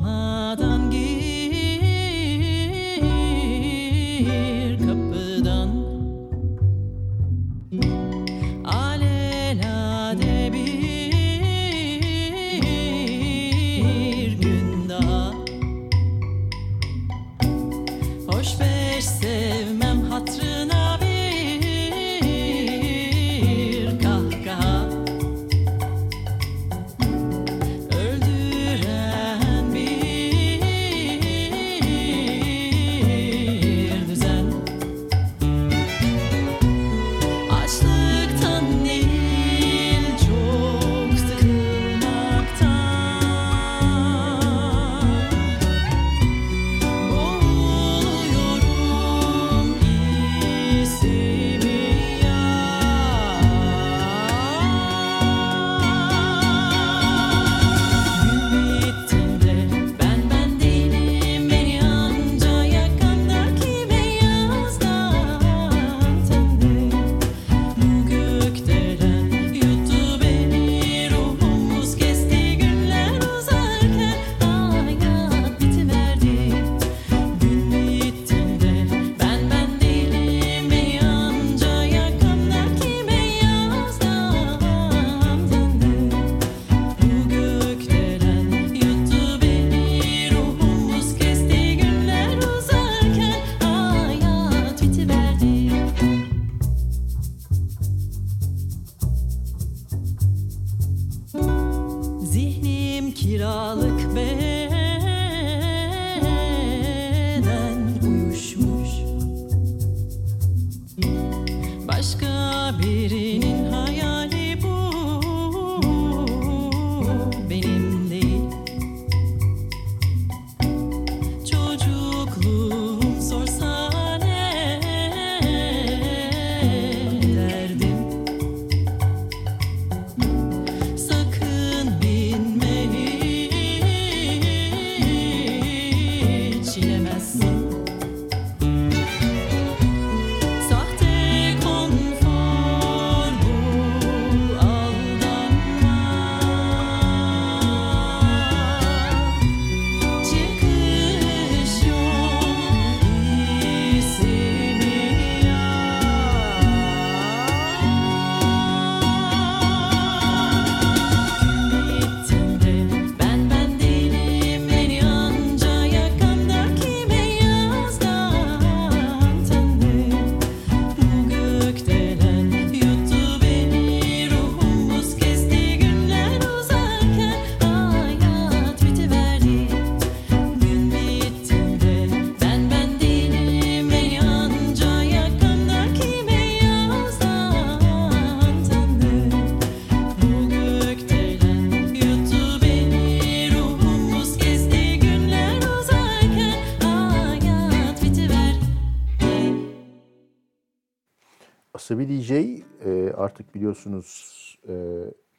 Asabi 201.91 202.09
DJ 202.09 202.31
e, 202.31 203.13
artık 203.17 203.55
biliyorsunuz 203.55 204.57
e, 204.67 204.73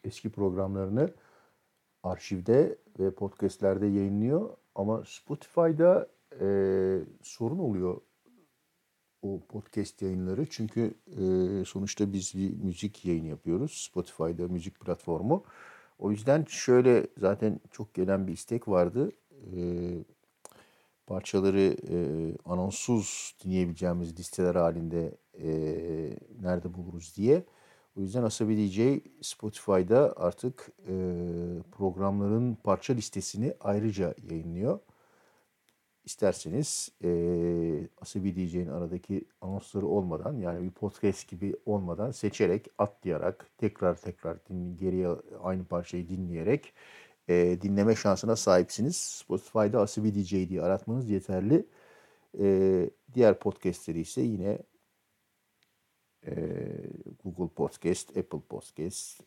eski 0.04 0.30
programlarını 0.30 1.10
arşivde 2.02 2.78
ve 2.98 3.10
podcastlerde 3.10 3.86
yayınlıyor. 3.86 4.50
Ama 4.74 5.02
Spotify'da 5.06 6.08
e, 6.40 6.46
sorun 7.22 7.58
oluyor 7.58 8.00
o 9.22 9.40
podcast 9.48 10.02
yayınları. 10.02 10.46
Çünkü 10.50 10.94
e, 11.06 11.24
sonuçta 11.64 12.12
biz 12.12 12.34
bir 12.34 12.54
müzik 12.54 13.04
yayını 13.04 13.28
yapıyoruz. 13.28 13.88
Spotify'da 13.90 14.48
müzik 14.48 14.80
platformu. 14.80 15.44
O 15.98 16.10
yüzden 16.10 16.44
şöyle 16.48 17.06
zaten 17.18 17.60
çok 17.70 17.94
gelen 17.94 18.26
bir 18.26 18.32
istek 18.32 18.68
vardı. 18.68 19.12
E, 19.30 19.58
parçaları 21.06 21.76
e, 21.88 21.96
anonsuz 22.44 23.36
dinleyebileceğimiz 23.44 24.18
listeler 24.18 24.54
halinde 24.54 25.22
e, 25.38 25.50
nerede 26.42 26.74
buluruz 26.74 27.16
diye. 27.16 27.44
O 27.98 28.00
yüzden 28.00 28.22
Asabi 28.22 28.56
DJ 28.56 28.80
Spotify'da 29.20 30.14
artık 30.16 30.68
e, 30.88 30.94
programların 31.72 32.54
parça 32.54 32.92
listesini 32.92 33.54
ayrıca 33.60 34.14
yayınlıyor. 34.30 34.78
İsterseniz 36.04 36.88
e, 37.04 37.09
Asabi 38.00 38.36
DJ'nin 38.36 38.68
aradaki 38.68 39.24
anonsları 39.40 39.86
olmadan 39.86 40.36
yani 40.36 40.62
bir 40.62 40.70
podcast 40.70 41.28
gibi 41.28 41.54
olmadan 41.66 42.10
seçerek, 42.10 42.66
atlayarak, 42.78 43.46
tekrar 43.59 43.94
tekrar 43.94 44.46
din, 44.46 44.76
geriye 44.76 45.09
aynı 45.42 45.64
parçayı 45.64 46.09
dinleyerek 46.09 46.74
e, 47.28 47.59
dinleme 47.62 47.94
şansına 47.94 48.36
sahipsiniz. 48.36 48.96
Spotify'da 48.96 49.80
Asabi 49.80 50.14
DJ 50.14 50.32
diye 50.48 50.62
aratmanız 50.62 51.10
yeterli. 51.10 51.66
E, 52.38 52.90
diğer 53.14 53.38
podcastleri 53.38 54.00
ise 54.00 54.20
yine 54.20 54.59
Google 57.24 57.55
Podcast, 57.55 58.16
Apple 58.16 58.40
Podcast 58.49 59.20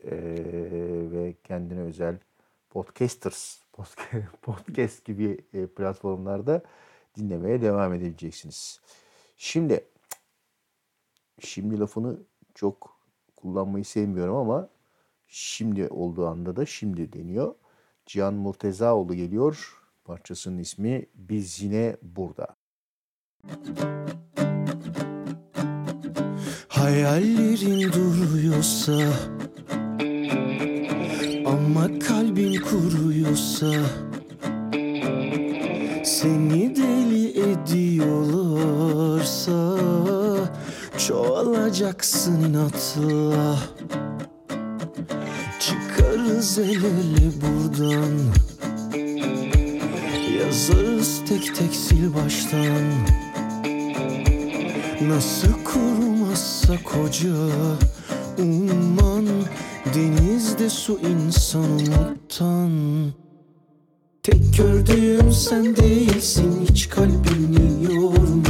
ve 1.12 1.36
kendine 1.44 1.80
özel 1.80 2.18
Podcasters 2.70 3.60
podca- 3.74 4.28
podcast 4.42 5.06
gibi 5.06 5.38
platformlarda 5.76 6.64
dinlemeye 7.18 7.62
devam 7.62 7.94
edebileceksiniz. 7.94 8.82
Şimdi 9.38 9.86
şimdi 11.40 11.80
lafını 11.80 12.20
çok 12.54 12.98
kullanmayı 13.36 13.86
sevmiyorum 13.86 14.36
ama 14.36 14.70
şimdi 15.28 15.88
olduğu 15.88 16.28
anda 16.28 16.56
da 16.56 16.66
şimdi 16.66 17.14
deniyor. 17.14 17.56
Cihan 18.06 18.34
Murtezaoğlu 18.34 19.16
geliyor. 19.16 19.82
Parçasının 20.04 20.58
ismi 20.58 21.06
Biz 21.16 21.62
Yine 21.62 21.98
Burada. 22.02 22.56
Hayallerin 26.86 27.82
duruyorsa 27.94 28.98
Ama 31.46 32.00
kalbin 32.08 32.62
kuruyorsa 32.62 33.72
Seni 36.04 36.76
deli 36.76 37.52
ediyorlarsa 37.52 39.78
Çoğalacaksın 41.08 42.42
inatla 42.42 43.58
Çıkarız 45.60 46.60
el 46.60 46.84
ele 46.84 47.32
buradan 47.42 48.14
Yazarız 50.40 51.22
tek 51.30 51.56
tek 51.56 51.76
sil 51.86 52.06
baştan. 52.16 52.86
Nasıl 55.02 55.64
kurumazsa 56.66 56.84
koca 56.84 57.30
umman 58.38 59.26
Denizde 59.94 60.70
su 60.70 61.00
insan 61.00 61.64
umuttan 61.64 62.72
Tek 64.24 64.58
gördüğüm 64.58 65.32
sen 65.32 65.76
değilsin 65.76 66.66
hiç 66.70 66.90
kalbini 66.90 67.84
yorma. 67.84 68.44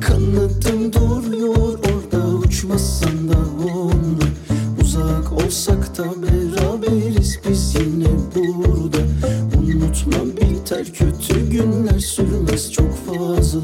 Kanadın 0.00 0.92
duruyor 0.92 1.78
orada 1.78 2.26
uçmasan 2.28 3.28
da 3.28 3.38
onunla 3.64 4.24
Uzak 4.82 5.32
olsak 5.32 5.98
da 5.98 6.04
beraberiz 6.22 7.40
biz 7.48 7.74
yine 7.74 8.08
burada. 8.34 8.98
Unutma 9.58 10.36
biter 10.36 10.86
kötü 10.92 11.50
günler 11.50 11.98
sürmez 11.98 12.72
çok 12.72 12.90
fazla 13.06 13.60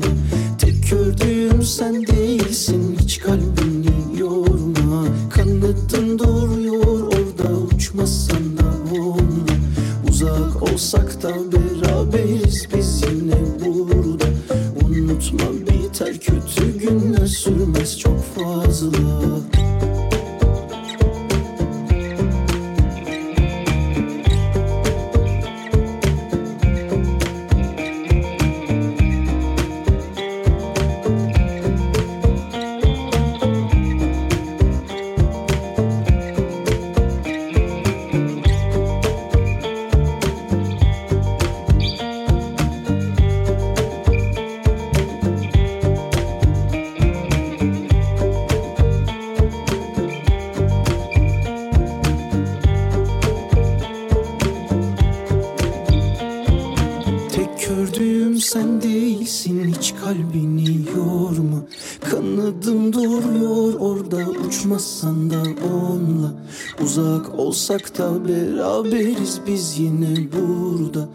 olsak 67.75 67.99
da 67.99 68.29
beraberiz 68.29 69.41
biz 69.47 69.79
yine 69.79 70.17
burada. 70.33 71.09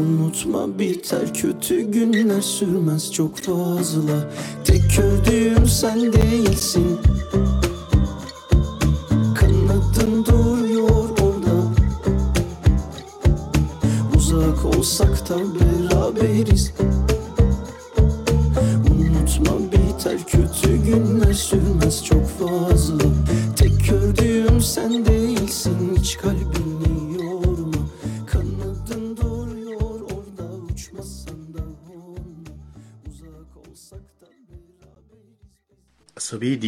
Unutma 0.00 0.78
biter 0.78 1.34
kötü 1.34 1.80
günler 1.80 2.40
sürmez 2.40 3.12
çok 3.12 3.38
fazla. 3.38 4.30
Tek 4.64 4.82
kördüğüm 4.96 5.66
sen 5.66 6.12
değilsin 6.12 6.93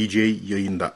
DJ 0.07 0.17
yayında. 0.51 0.95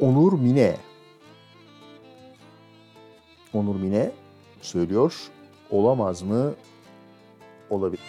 Onur 0.00 0.32
Mine. 0.32 0.76
Onur 3.52 3.76
Mine 3.76 4.12
söylüyor. 4.62 5.14
Olamaz 5.70 6.22
mı? 6.22 6.54
Olabilir. 7.70 8.00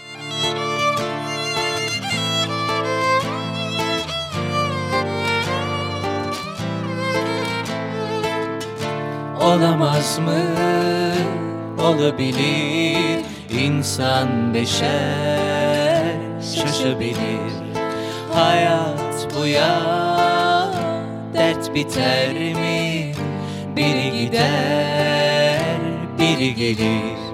Olamaz 9.41 10.19
mı? 10.19 10.41
Olabilir 11.79 13.25
İnsan 13.49 14.53
beşer 14.53 15.64
şaşabilir 16.53 17.53
Hayat 18.33 19.27
bu 19.37 19.45
ya 19.47 19.81
Dert 21.33 21.75
biter 21.75 22.33
mi? 22.33 23.11
Biri 23.75 24.11
gider 24.21 25.79
Biri 26.19 26.55
gelir 26.55 27.24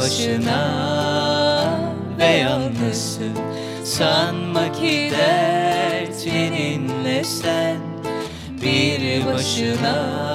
başına 0.00 0.62
ve 2.18 2.24
yalnızsın. 2.24 3.32
Sanma 3.84 4.72
ki 4.72 5.12
dertlerinle 5.18 7.24
sen. 7.24 7.76
Bir 8.62 9.26
başına 9.26 10.31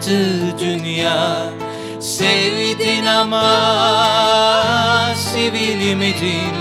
çıkmadı 0.00 0.58
dünya. 0.58 1.36
Sevdin 2.00 3.06
ama 3.06 3.44
sevilmedin. 5.14 6.54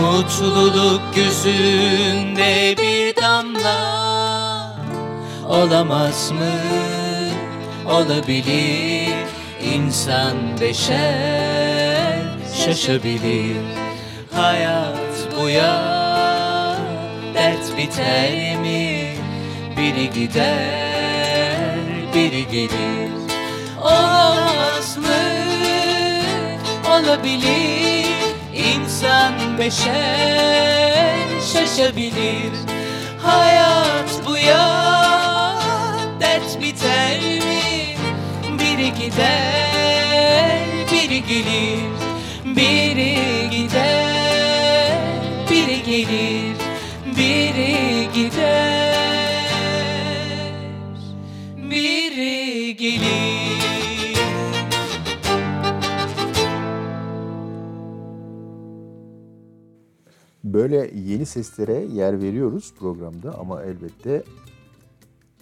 Mutluluk 0.00 1.00
gözünde 1.14 2.76
bir 2.78 3.16
damla 3.22 4.76
Olamaz 5.48 6.30
mı? 6.30 6.52
Olabilir. 7.90 9.14
İnsan 9.74 10.36
beşer 10.60 12.22
şaşabilir. 12.64 13.56
Hayat 14.32 14.96
bu 15.40 15.48
ya 15.48 16.02
Dert 17.34 17.78
biter 17.78 18.56
mi? 18.56 19.22
Biri 19.76 20.10
gider, 20.10 20.91
biri 22.14 22.48
gelir. 22.48 23.10
Olamaz 23.82 24.96
mı? 24.96 25.22
Olabilir. 26.90 28.06
İnsan 28.54 29.58
beşer 29.58 31.16
şaşabilir. 31.52 32.52
Hayat 33.22 34.26
bu 34.26 34.36
ya 34.36 34.92
Dert 36.20 36.62
biter 36.62 37.20
mi? 37.20 37.96
Biri 38.58 38.94
gider, 38.94 40.60
biri 40.92 41.22
gelir. 41.26 41.92
Biri 42.44 43.16
gider, 43.50 44.98
biri 45.50 45.82
gelir. 45.82 46.56
Biri 47.16 48.08
gider, 48.14 48.81
Böyle 60.62 60.90
yeni 60.94 61.26
seslere 61.26 61.84
yer 61.92 62.20
veriyoruz 62.20 62.74
programda 62.78 63.38
ama 63.38 63.62
elbette 63.62 64.24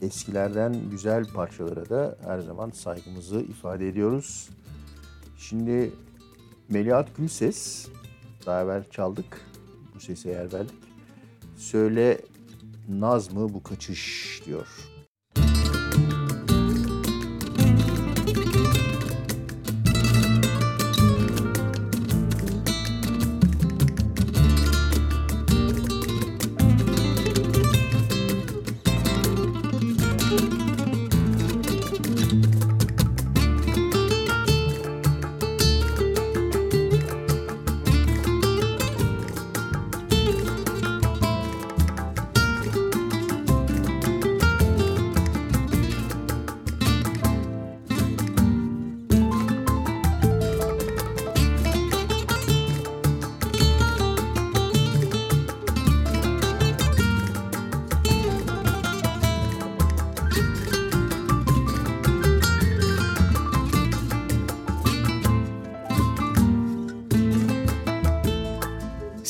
eskilerden 0.03 0.91
güzel 0.91 1.25
parçalara 1.25 1.89
da 1.89 2.19
her 2.25 2.39
zaman 2.39 2.71
saygımızı 2.71 3.41
ifade 3.41 3.89
ediyoruz. 3.89 4.49
Şimdi 5.39 5.93
Melihat 6.69 7.17
Gülses, 7.17 7.89
daha 8.47 8.63
evvel 8.63 8.85
çaldık, 8.91 9.41
bu 9.95 10.01
sese 10.01 10.31
yer 10.31 10.53
verdik. 10.53 10.83
Söyle 11.57 12.21
naz 12.89 13.33
mı 13.33 13.55
bu 13.55 13.63
kaçış 13.63 14.43
diyor. 14.47 14.69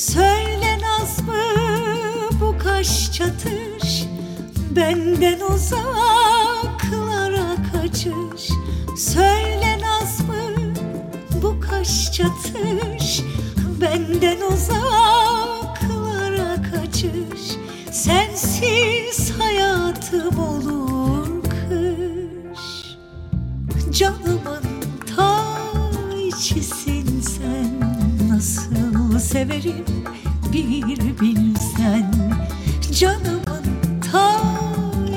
Söyle 0.01 0.77
naz 0.81 1.21
mı 1.21 1.43
bu 2.41 2.55
kaş 2.63 3.11
çatır 3.11 4.07
Benden 4.75 5.39
uzaklara 5.39 5.95
kaçır 7.71 8.49
Söyle 8.97 9.79
naz 9.81 10.19
mı 10.19 10.73
bu 11.43 11.59
kaş 11.59 12.11
çatır 12.11 13.23
Benden 13.81 14.41
uzaklara 14.53 14.91
kaçır 16.71 17.59
Sensiz 17.91 19.31
hayatım 19.39 20.39
olur 20.39 21.27
kış. 21.43 22.95
Canımın 23.91 24.63
ta 25.15 25.45
içisi 26.27 26.80
severim 29.41 29.85
bir 30.53 31.19
bilsen. 31.21 32.13
Canımın 32.99 33.65
ta 34.11 34.41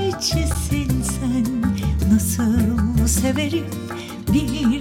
içisin 0.09 1.03
sen. 1.03 1.45
Nasıl 2.13 3.07
severim 3.07 3.67
bir 4.33 4.74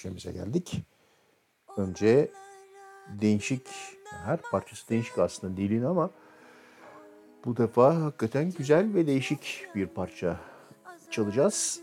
köşemize 0.00 0.32
geldik. 0.32 0.82
Önce 1.76 2.30
değişik, 3.08 3.68
her 4.04 4.40
parçası 4.42 4.88
değişik 4.88 5.18
aslında 5.18 5.54
Nil'in 5.54 5.84
ama 5.84 6.10
bu 7.44 7.56
defa 7.56 8.02
hakikaten 8.02 8.50
güzel 8.50 8.94
ve 8.94 9.06
değişik 9.06 9.68
bir 9.74 9.86
parça 9.86 10.36
çalacağız. 11.10 11.80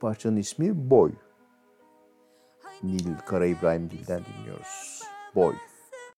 Parçanın 0.00 0.36
ismi 0.36 0.90
Boy. 0.90 1.12
Nil 2.82 3.18
Kara 3.26 3.46
İbrahimgil'den 3.46 4.22
dinliyoruz. 4.24 5.02
Boy. 5.34 5.54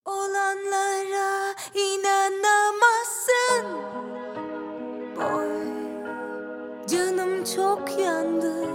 Olanlara 0.05 1.55
inanamazsın 1.75 3.67
Boy 5.17 5.49
Canım 6.87 7.45
çok 7.45 7.99
yandı 7.99 8.69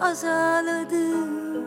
Azaladı 0.00 1.65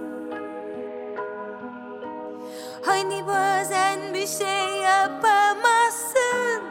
Hani 2.82 3.28
bazen 3.28 4.14
bir 4.14 4.28
şey 4.28 4.82
yapamazsın? 4.84 6.64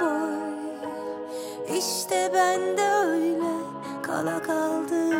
Boy 0.00 0.34
İşte 1.78 2.30
ben 2.34 2.76
de 2.76 2.82
öyle. 2.94 3.54
Kala 4.02 4.42
kaldım 4.42 5.13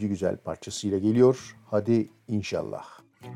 ikinci 0.00 0.08
güzel 0.08 0.36
parçasıyla 0.36 0.98
geliyor. 0.98 1.56
Hadi 1.70 2.10
inşallah. 2.28 2.84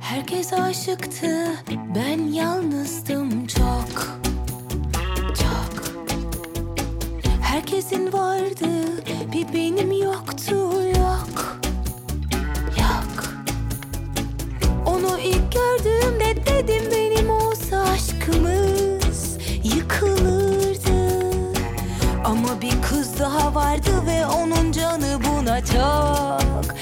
Herkes 0.00 0.52
aşıktı, 0.52 1.50
ben 1.94 2.18
yalnızdım 2.18 3.46
çok, 3.46 4.18
çok. 5.34 5.84
Herkesin 7.42 8.12
vardı, 8.12 8.66
bir 9.32 9.52
benim 9.54 9.92
yoktu, 9.92 10.54
yok, 10.98 11.58
yok. 12.78 13.24
Onu 14.86 15.18
ilk 15.18 15.52
gördüğümde 15.52 16.46
dedim 16.46 16.84
benim 16.92 17.30
olsa 17.30 17.82
aşkımız 17.82 19.38
yıkılırdı. 19.64 21.24
Ama 22.24 22.62
bir 22.62 22.82
kız 22.82 23.18
daha 23.20 23.54
vardı 23.54 23.90
ve 24.06 24.26
onun 24.26 24.72
canı 24.72 25.23
полнотек 25.44 26.73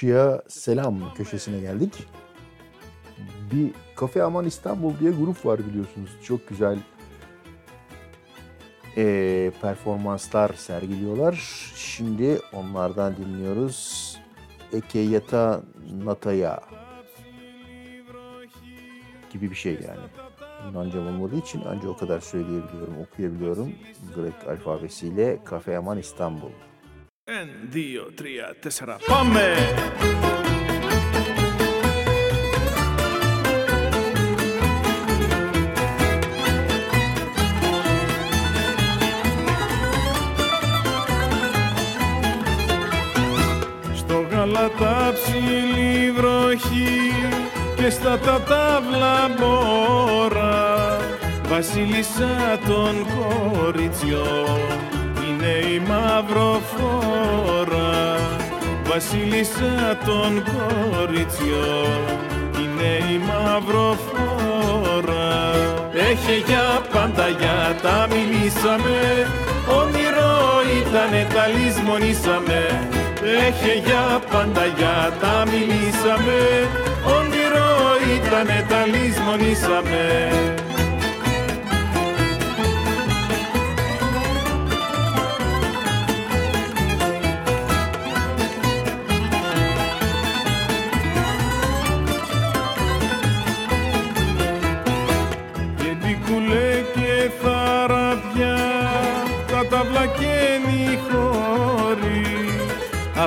karşıya 0.00 0.42
selam 0.48 1.14
köşesine 1.14 1.60
geldik. 1.60 2.06
Bir 3.52 3.70
Kafe 3.96 4.22
Aman 4.22 4.46
İstanbul 4.46 4.98
diye 5.00 5.10
grup 5.10 5.46
var 5.46 5.60
biliyorsunuz. 5.66 6.10
Çok 6.24 6.48
güzel 6.48 6.78
e, 8.96 9.52
performanslar 9.62 10.48
sergiliyorlar. 10.54 11.34
Şimdi 11.76 12.40
onlardan 12.52 13.16
dinliyoruz. 13.16 14.18
Ekeyata 14.72 15.62
Nataya 16.04 16.60
gibi 19.32 19.50
bir 19.50 19.56
şey 19.56 19.72
yani. 19.72 20.06
Yunancam 20.66 21.06
olmadığı 21.06 21.38
için 21.38 21.62
ancak 21.66 21.86
o 21.86 21.96
kadar 21.96 22.20
söyleyebiliyorum, 22.20 22.94
okuyabiliyorum. 23.00 23.72
Grek 24.14 24.48
alfabesiyle 24.48 25.44
Kafe 25.44 25.78
Aman 25.78 25.98
İstanbul. 25.98 26.50
Εν, 27.38 27.48
δύο, 27.70 28.10
τρία, 28.14 28.54
τέσσερα, 28.60 28.96
πάμε! 29.06 29.40
Στο 43.94 44.26
γαλατά 44.30 45.12
ψηλή 45.14 46.10
βροχή 46.10 47.12
και 47.76 47.90
στα 47.90 48.18
τατάβλα 48.18 49.28
μπόρα 49.38 50.96
βασίλισσα 51.48 52.58
των 52.66 53.06
κοριτσιών 53.16 54.89
είναι 55.40 55.56
η 55.74 55.78
μαυροφόρα 55.88 57.38
βασίλισσα 58.84 59.98
των 60.04 60.30
κοριτσιών. 60.50 62.00
Είναι 62.60 62.92
η 63.14 63.16
μαυροφόρα. 63.28 64.68
Έχει 65.92 66.36
για 66.46 66.68
πάντα 66.92 67.28
για 67.28 67.76
τα 67.82 68.08
μιλήσαμε. 68.12 68.98
Όνειρο 69.80 70.34
ήτανε 70.78 71.22
τα 71.34 71.44
λησμονήσαμε. 71.46 72.60
Έχει 73.46 73.72
για 73.84 74.06
πάντα 74.30 74.64
για 74.78 74.98
τα 75.20 75.44
μιλήσαμε. 75.50 76.38
Όνειρο 77.16 77.70
ήτανε 78.16 78.58
τα 78.68 78.80
λησμονήσαμε 78.86 80.04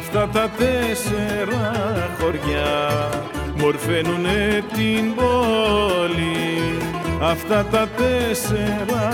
Αυτά 0.05 0.27
τα 0.27 0.49
τέσσερα 0.57 1.71
χωριά 2.19 3.09
Μορφαίνουνε 3.55 4.63
την 4.73 5.15
πόλη. 5.15 6.77
Αυτά 7.21 7.65
τα 7.71 7.87
τέσσερα 7.97 9.05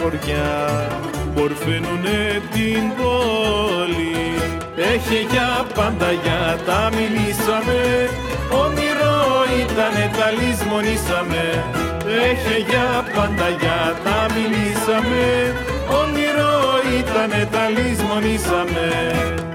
χωριά 0.00 0.52
Μορφαίνουνε 1.36 2.42
την 2.52 2.82
πόλη. 2.98 4.16
Έχει 4.92 5.26
για 5.30 5.66
πάντα 5.74 6.10
για 6.24 6.58
τα 6.66 6.90
μιλήσαμε. 6.96 8.08
Όνειρο 8.64 9.16
ήτανε 9.60 10.10
τα 10.18 10.28
λησμονήσαμε. 10.38 11.44
Έχει 12.30 12.56
για 12.70 12.88
πάντα 13.14 13.48
για 13.60 13.80
τα 14.04 14.18
μιλήσαμε. 14.34 15.24
Όνειρο 16.00 16.54
ήτανε 16.98 17.48
τα 17.52 17.68
λησμονήσαμε 17.68 19.53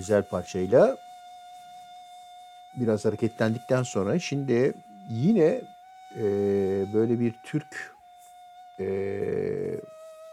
güzel 0.00 0.22
parçayla 0.22 0.96
biraz 2.76 3.04
hareketlendikten 3.04 3.82
sonra 3.82 4.18
şimdi 4.18 4.74
yine 5.10 5.60
e, 6.16 6.24
böyle 6.94 7.20
bir 7.20 7.34
Türk 7.44 7.94
e, 8.78 8.86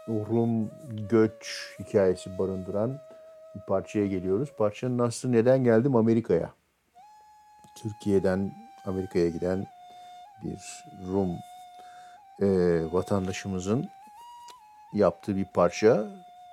Rum 0.08 0.70
göç 1.10 1.66
hikayesi 1.78 2.38
barındıran 2.38 2.98
bir 3.54 3.60
parçaya 3.60 4.06
geliyoruz. 4.06 4.48
Parçanın 4.58 4.98
aslı 4.98 5.32
neden 5.32 5.64
geldim 5.64 5.96
Amerika'ya? 5.96 6.50
Türkiye'den 7.82 8.52
Amerika'ya 8.86 9.28
giden 9.28 9.66
bir 10.44 10.84
Rum 11.12 11.30
e, 12.40 12.48
vatandaşımızın 12.92 13.88
yaptığı 14.94 15.36
bir 15.36 15.46
parça. 15.54 16.06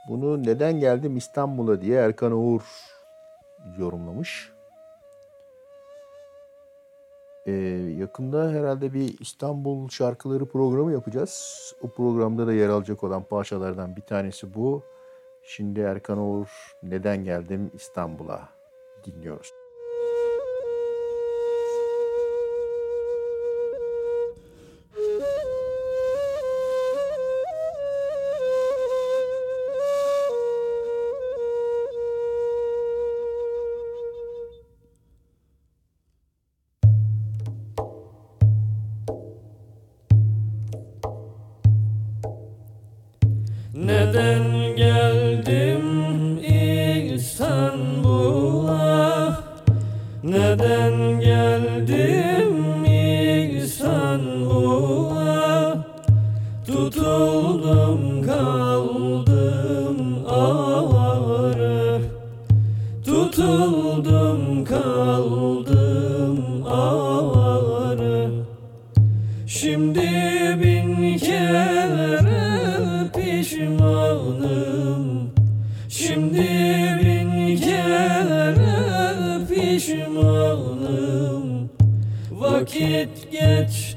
Bunu 0.10 0.44
neden 0.44 0.80
geldim 0.80 1.18
İstanbul'a 1.18 1.82
diye 1.82 2.00
Erkan 2.00 2.32
Oğur 2.32 2.95
yorumlamış. 3.78 4.52
Ee, 7.46 7.52
yakında 7.98 8.52
herhalde 8.52 8.94
bir 8.94 9.20
İstanbul 9.20 9.90
şarkıları 9.90 10.46
programı 10.46 10.92
yapacağız. 10.92 11.76
O 11.82 11.90
programda 11.90 12.48
da 12.48 12.54
yer 12.54 12.70
alacak 12.70 13.04
olan 13.04 13.24
parçalardan 13.24 13.96
bir 13.96 14.02
tanesi 14.02 14.54
bu. 14.54 14.84
Şimdi 15.44 15.80
Erkan 15.80 16.18
Oğur 16.18 16.76
neden 16.84 17.24
geldim 17.24 17.72
İstanbul'a 17.74 18.50
dinliyoruz. 19.06 19.65
Neden 43.74 44.76
geldim 44.76 46.38
İstanbul'a 47.14 48.06
Neden 50.24 51.20
geldim 51.20 51.45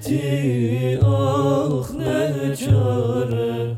geçti 0.09 1.01
ah 1.05 1.91
ne 1.95 2.57
çare. 2.57 3.77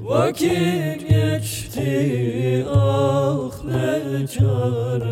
Vakit 0.00 1.08
geçti 1.08 2.66
ah 2.74 3.64
ne 3.64 4.26
çare 4.26 5.03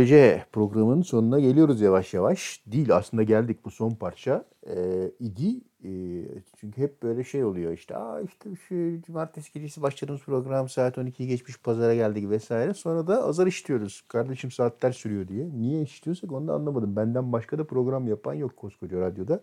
Böylece 0.00 0.44
programın 0.52 1.02
sonuna 1.02 1.40
geliyoruz 1.40 1.80
yavaş 1.80 2.14
yavaş. 2.14 2.62
Değil 2.66 2.96
aslında 2.96 3.22
geldik 3.22 3.64
bu 3.64 3.70
son 3.70 3.90
parça. 3.90 4.44
Ee, 4.66 5.10
idi. 5.20 5.60
Ee, 5.84 6.24
çünkü 6.56 6.82
hep 6.82 7.02
böyle 7.02 7.24
şey 7.24 7.44
oluyor 7.44 7.72
işte. 7.72 7.96
Aa 7.96 8.20
işte 8.20 8.50
şu 8.68 9.02
cumartesi 9.06 9.52
gecesi 9.52 9.82
başladığımız 9.82 10.22
program 10.22 10.68
saat 10.68 10.98
12'yi 10.98 11.28
geçmiş 11.28 11.58
pazara 11.58 11.94
geldik 11.94 12.30
vesaire. 12.30 12.74
Sonra 12.74 13.06
da 13.06 13.24
azar 13.24 13.46
işliyoruz. 13.46 14.02
Kardeşim 14.08 14.50
saatler 14.50 14.92
sürüyor 14.92 15.28
diye. 15.28 15.48
Niye 15.52 15.82
işliyorsak 15.82 16.32
onu 16.32 16.48
da 16.48 16.54
anlamadım. 16.54 16.96
Benden 16.96 17.32
başka 17.32 17.58
da 17.58 17.64
program 17.66 18.08
yapan 18.08 18.34
yok 18.34 18.56
koskoca 18.56 19.00
radyoda. 19.00 19.40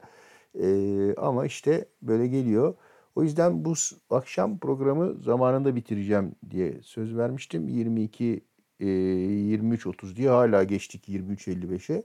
Ee, 0.61 1.15
ama 1.17 1.45
işte 1.45 1.85
böyle 2.01 2.27
geliyor. 2.27 2.73
O 3.15 3.23
yüzden 3.23 3.65
bu 3.65 3.73
akşam 4.09 4.59
programı 4.59 5.23
zamanında 5.23 5.75
bitireceğim 5.75 6.35
diye 6.49 6.81
söz 6.81 7.17
vermiştim. 7.17 7.67
22 7.67 8.46
e, 8.79 8.85
23.30 8.85 10.15
diye 10.15 10.29
hala 10.29 10.63
geçtik 10.63 11.09
23.55'e 11.09 12.03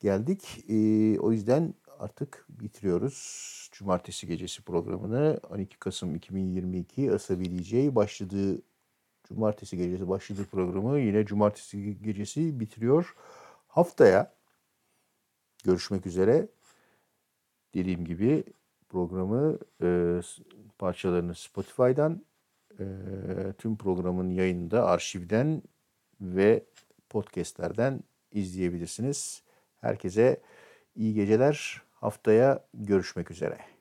geldik. 0.00 0.64
E, 0.68 1.18
o 1.20 1.32
yüzden 1.32 1.74
artık 1.98 2.46
bitiriyoruz. 2.48 3.68
Cumartesi 3.72 4.26
gecesi 4.26 4.62
programını 4.62 5.40
12 5.50 5.78
Kasım 5.78 6.14
2022 6.14 7.12
Asabi 7.12 7.94
başladığı 7.94 8.62
Cumartesi 9.24 9.76
gecesi 9.76 10.08
başladığı 10.08 10.44
programı 10.44 11.00
yine 11.00 11.26
Cumartesi 11.26 12.02
gecesi 12.02 12.60
bitiriyor. 12.60 13.14
Haftaya 13.68 14.32
görüşmek 15.64 16.06
üzere. 16.06 16.48
Dediğim 17.74 18.04
gibi 18.04 18.44
programı 18.88 19.58
e, 19.82 20.20
parçalarını 20.78 21.34
Spotify'dan 21.34 22.22
e, 22.78 22.84
tüm 23.58 23.76
programın 23.76 24.30
yayında 24.30 24.86
arşivden 24.86 25.62
ve 26.20 26.64
podcastlerden 27.08 28.00
izleyebilirsiniz. 28.32 29.42
Herkese 29.80 30.40
iyi 30.94 31.14
geceler. 31.14 31.82
Haftaya 31.92 32.64
görüşmek 32.74 33.30
üzere. 33.30 33.77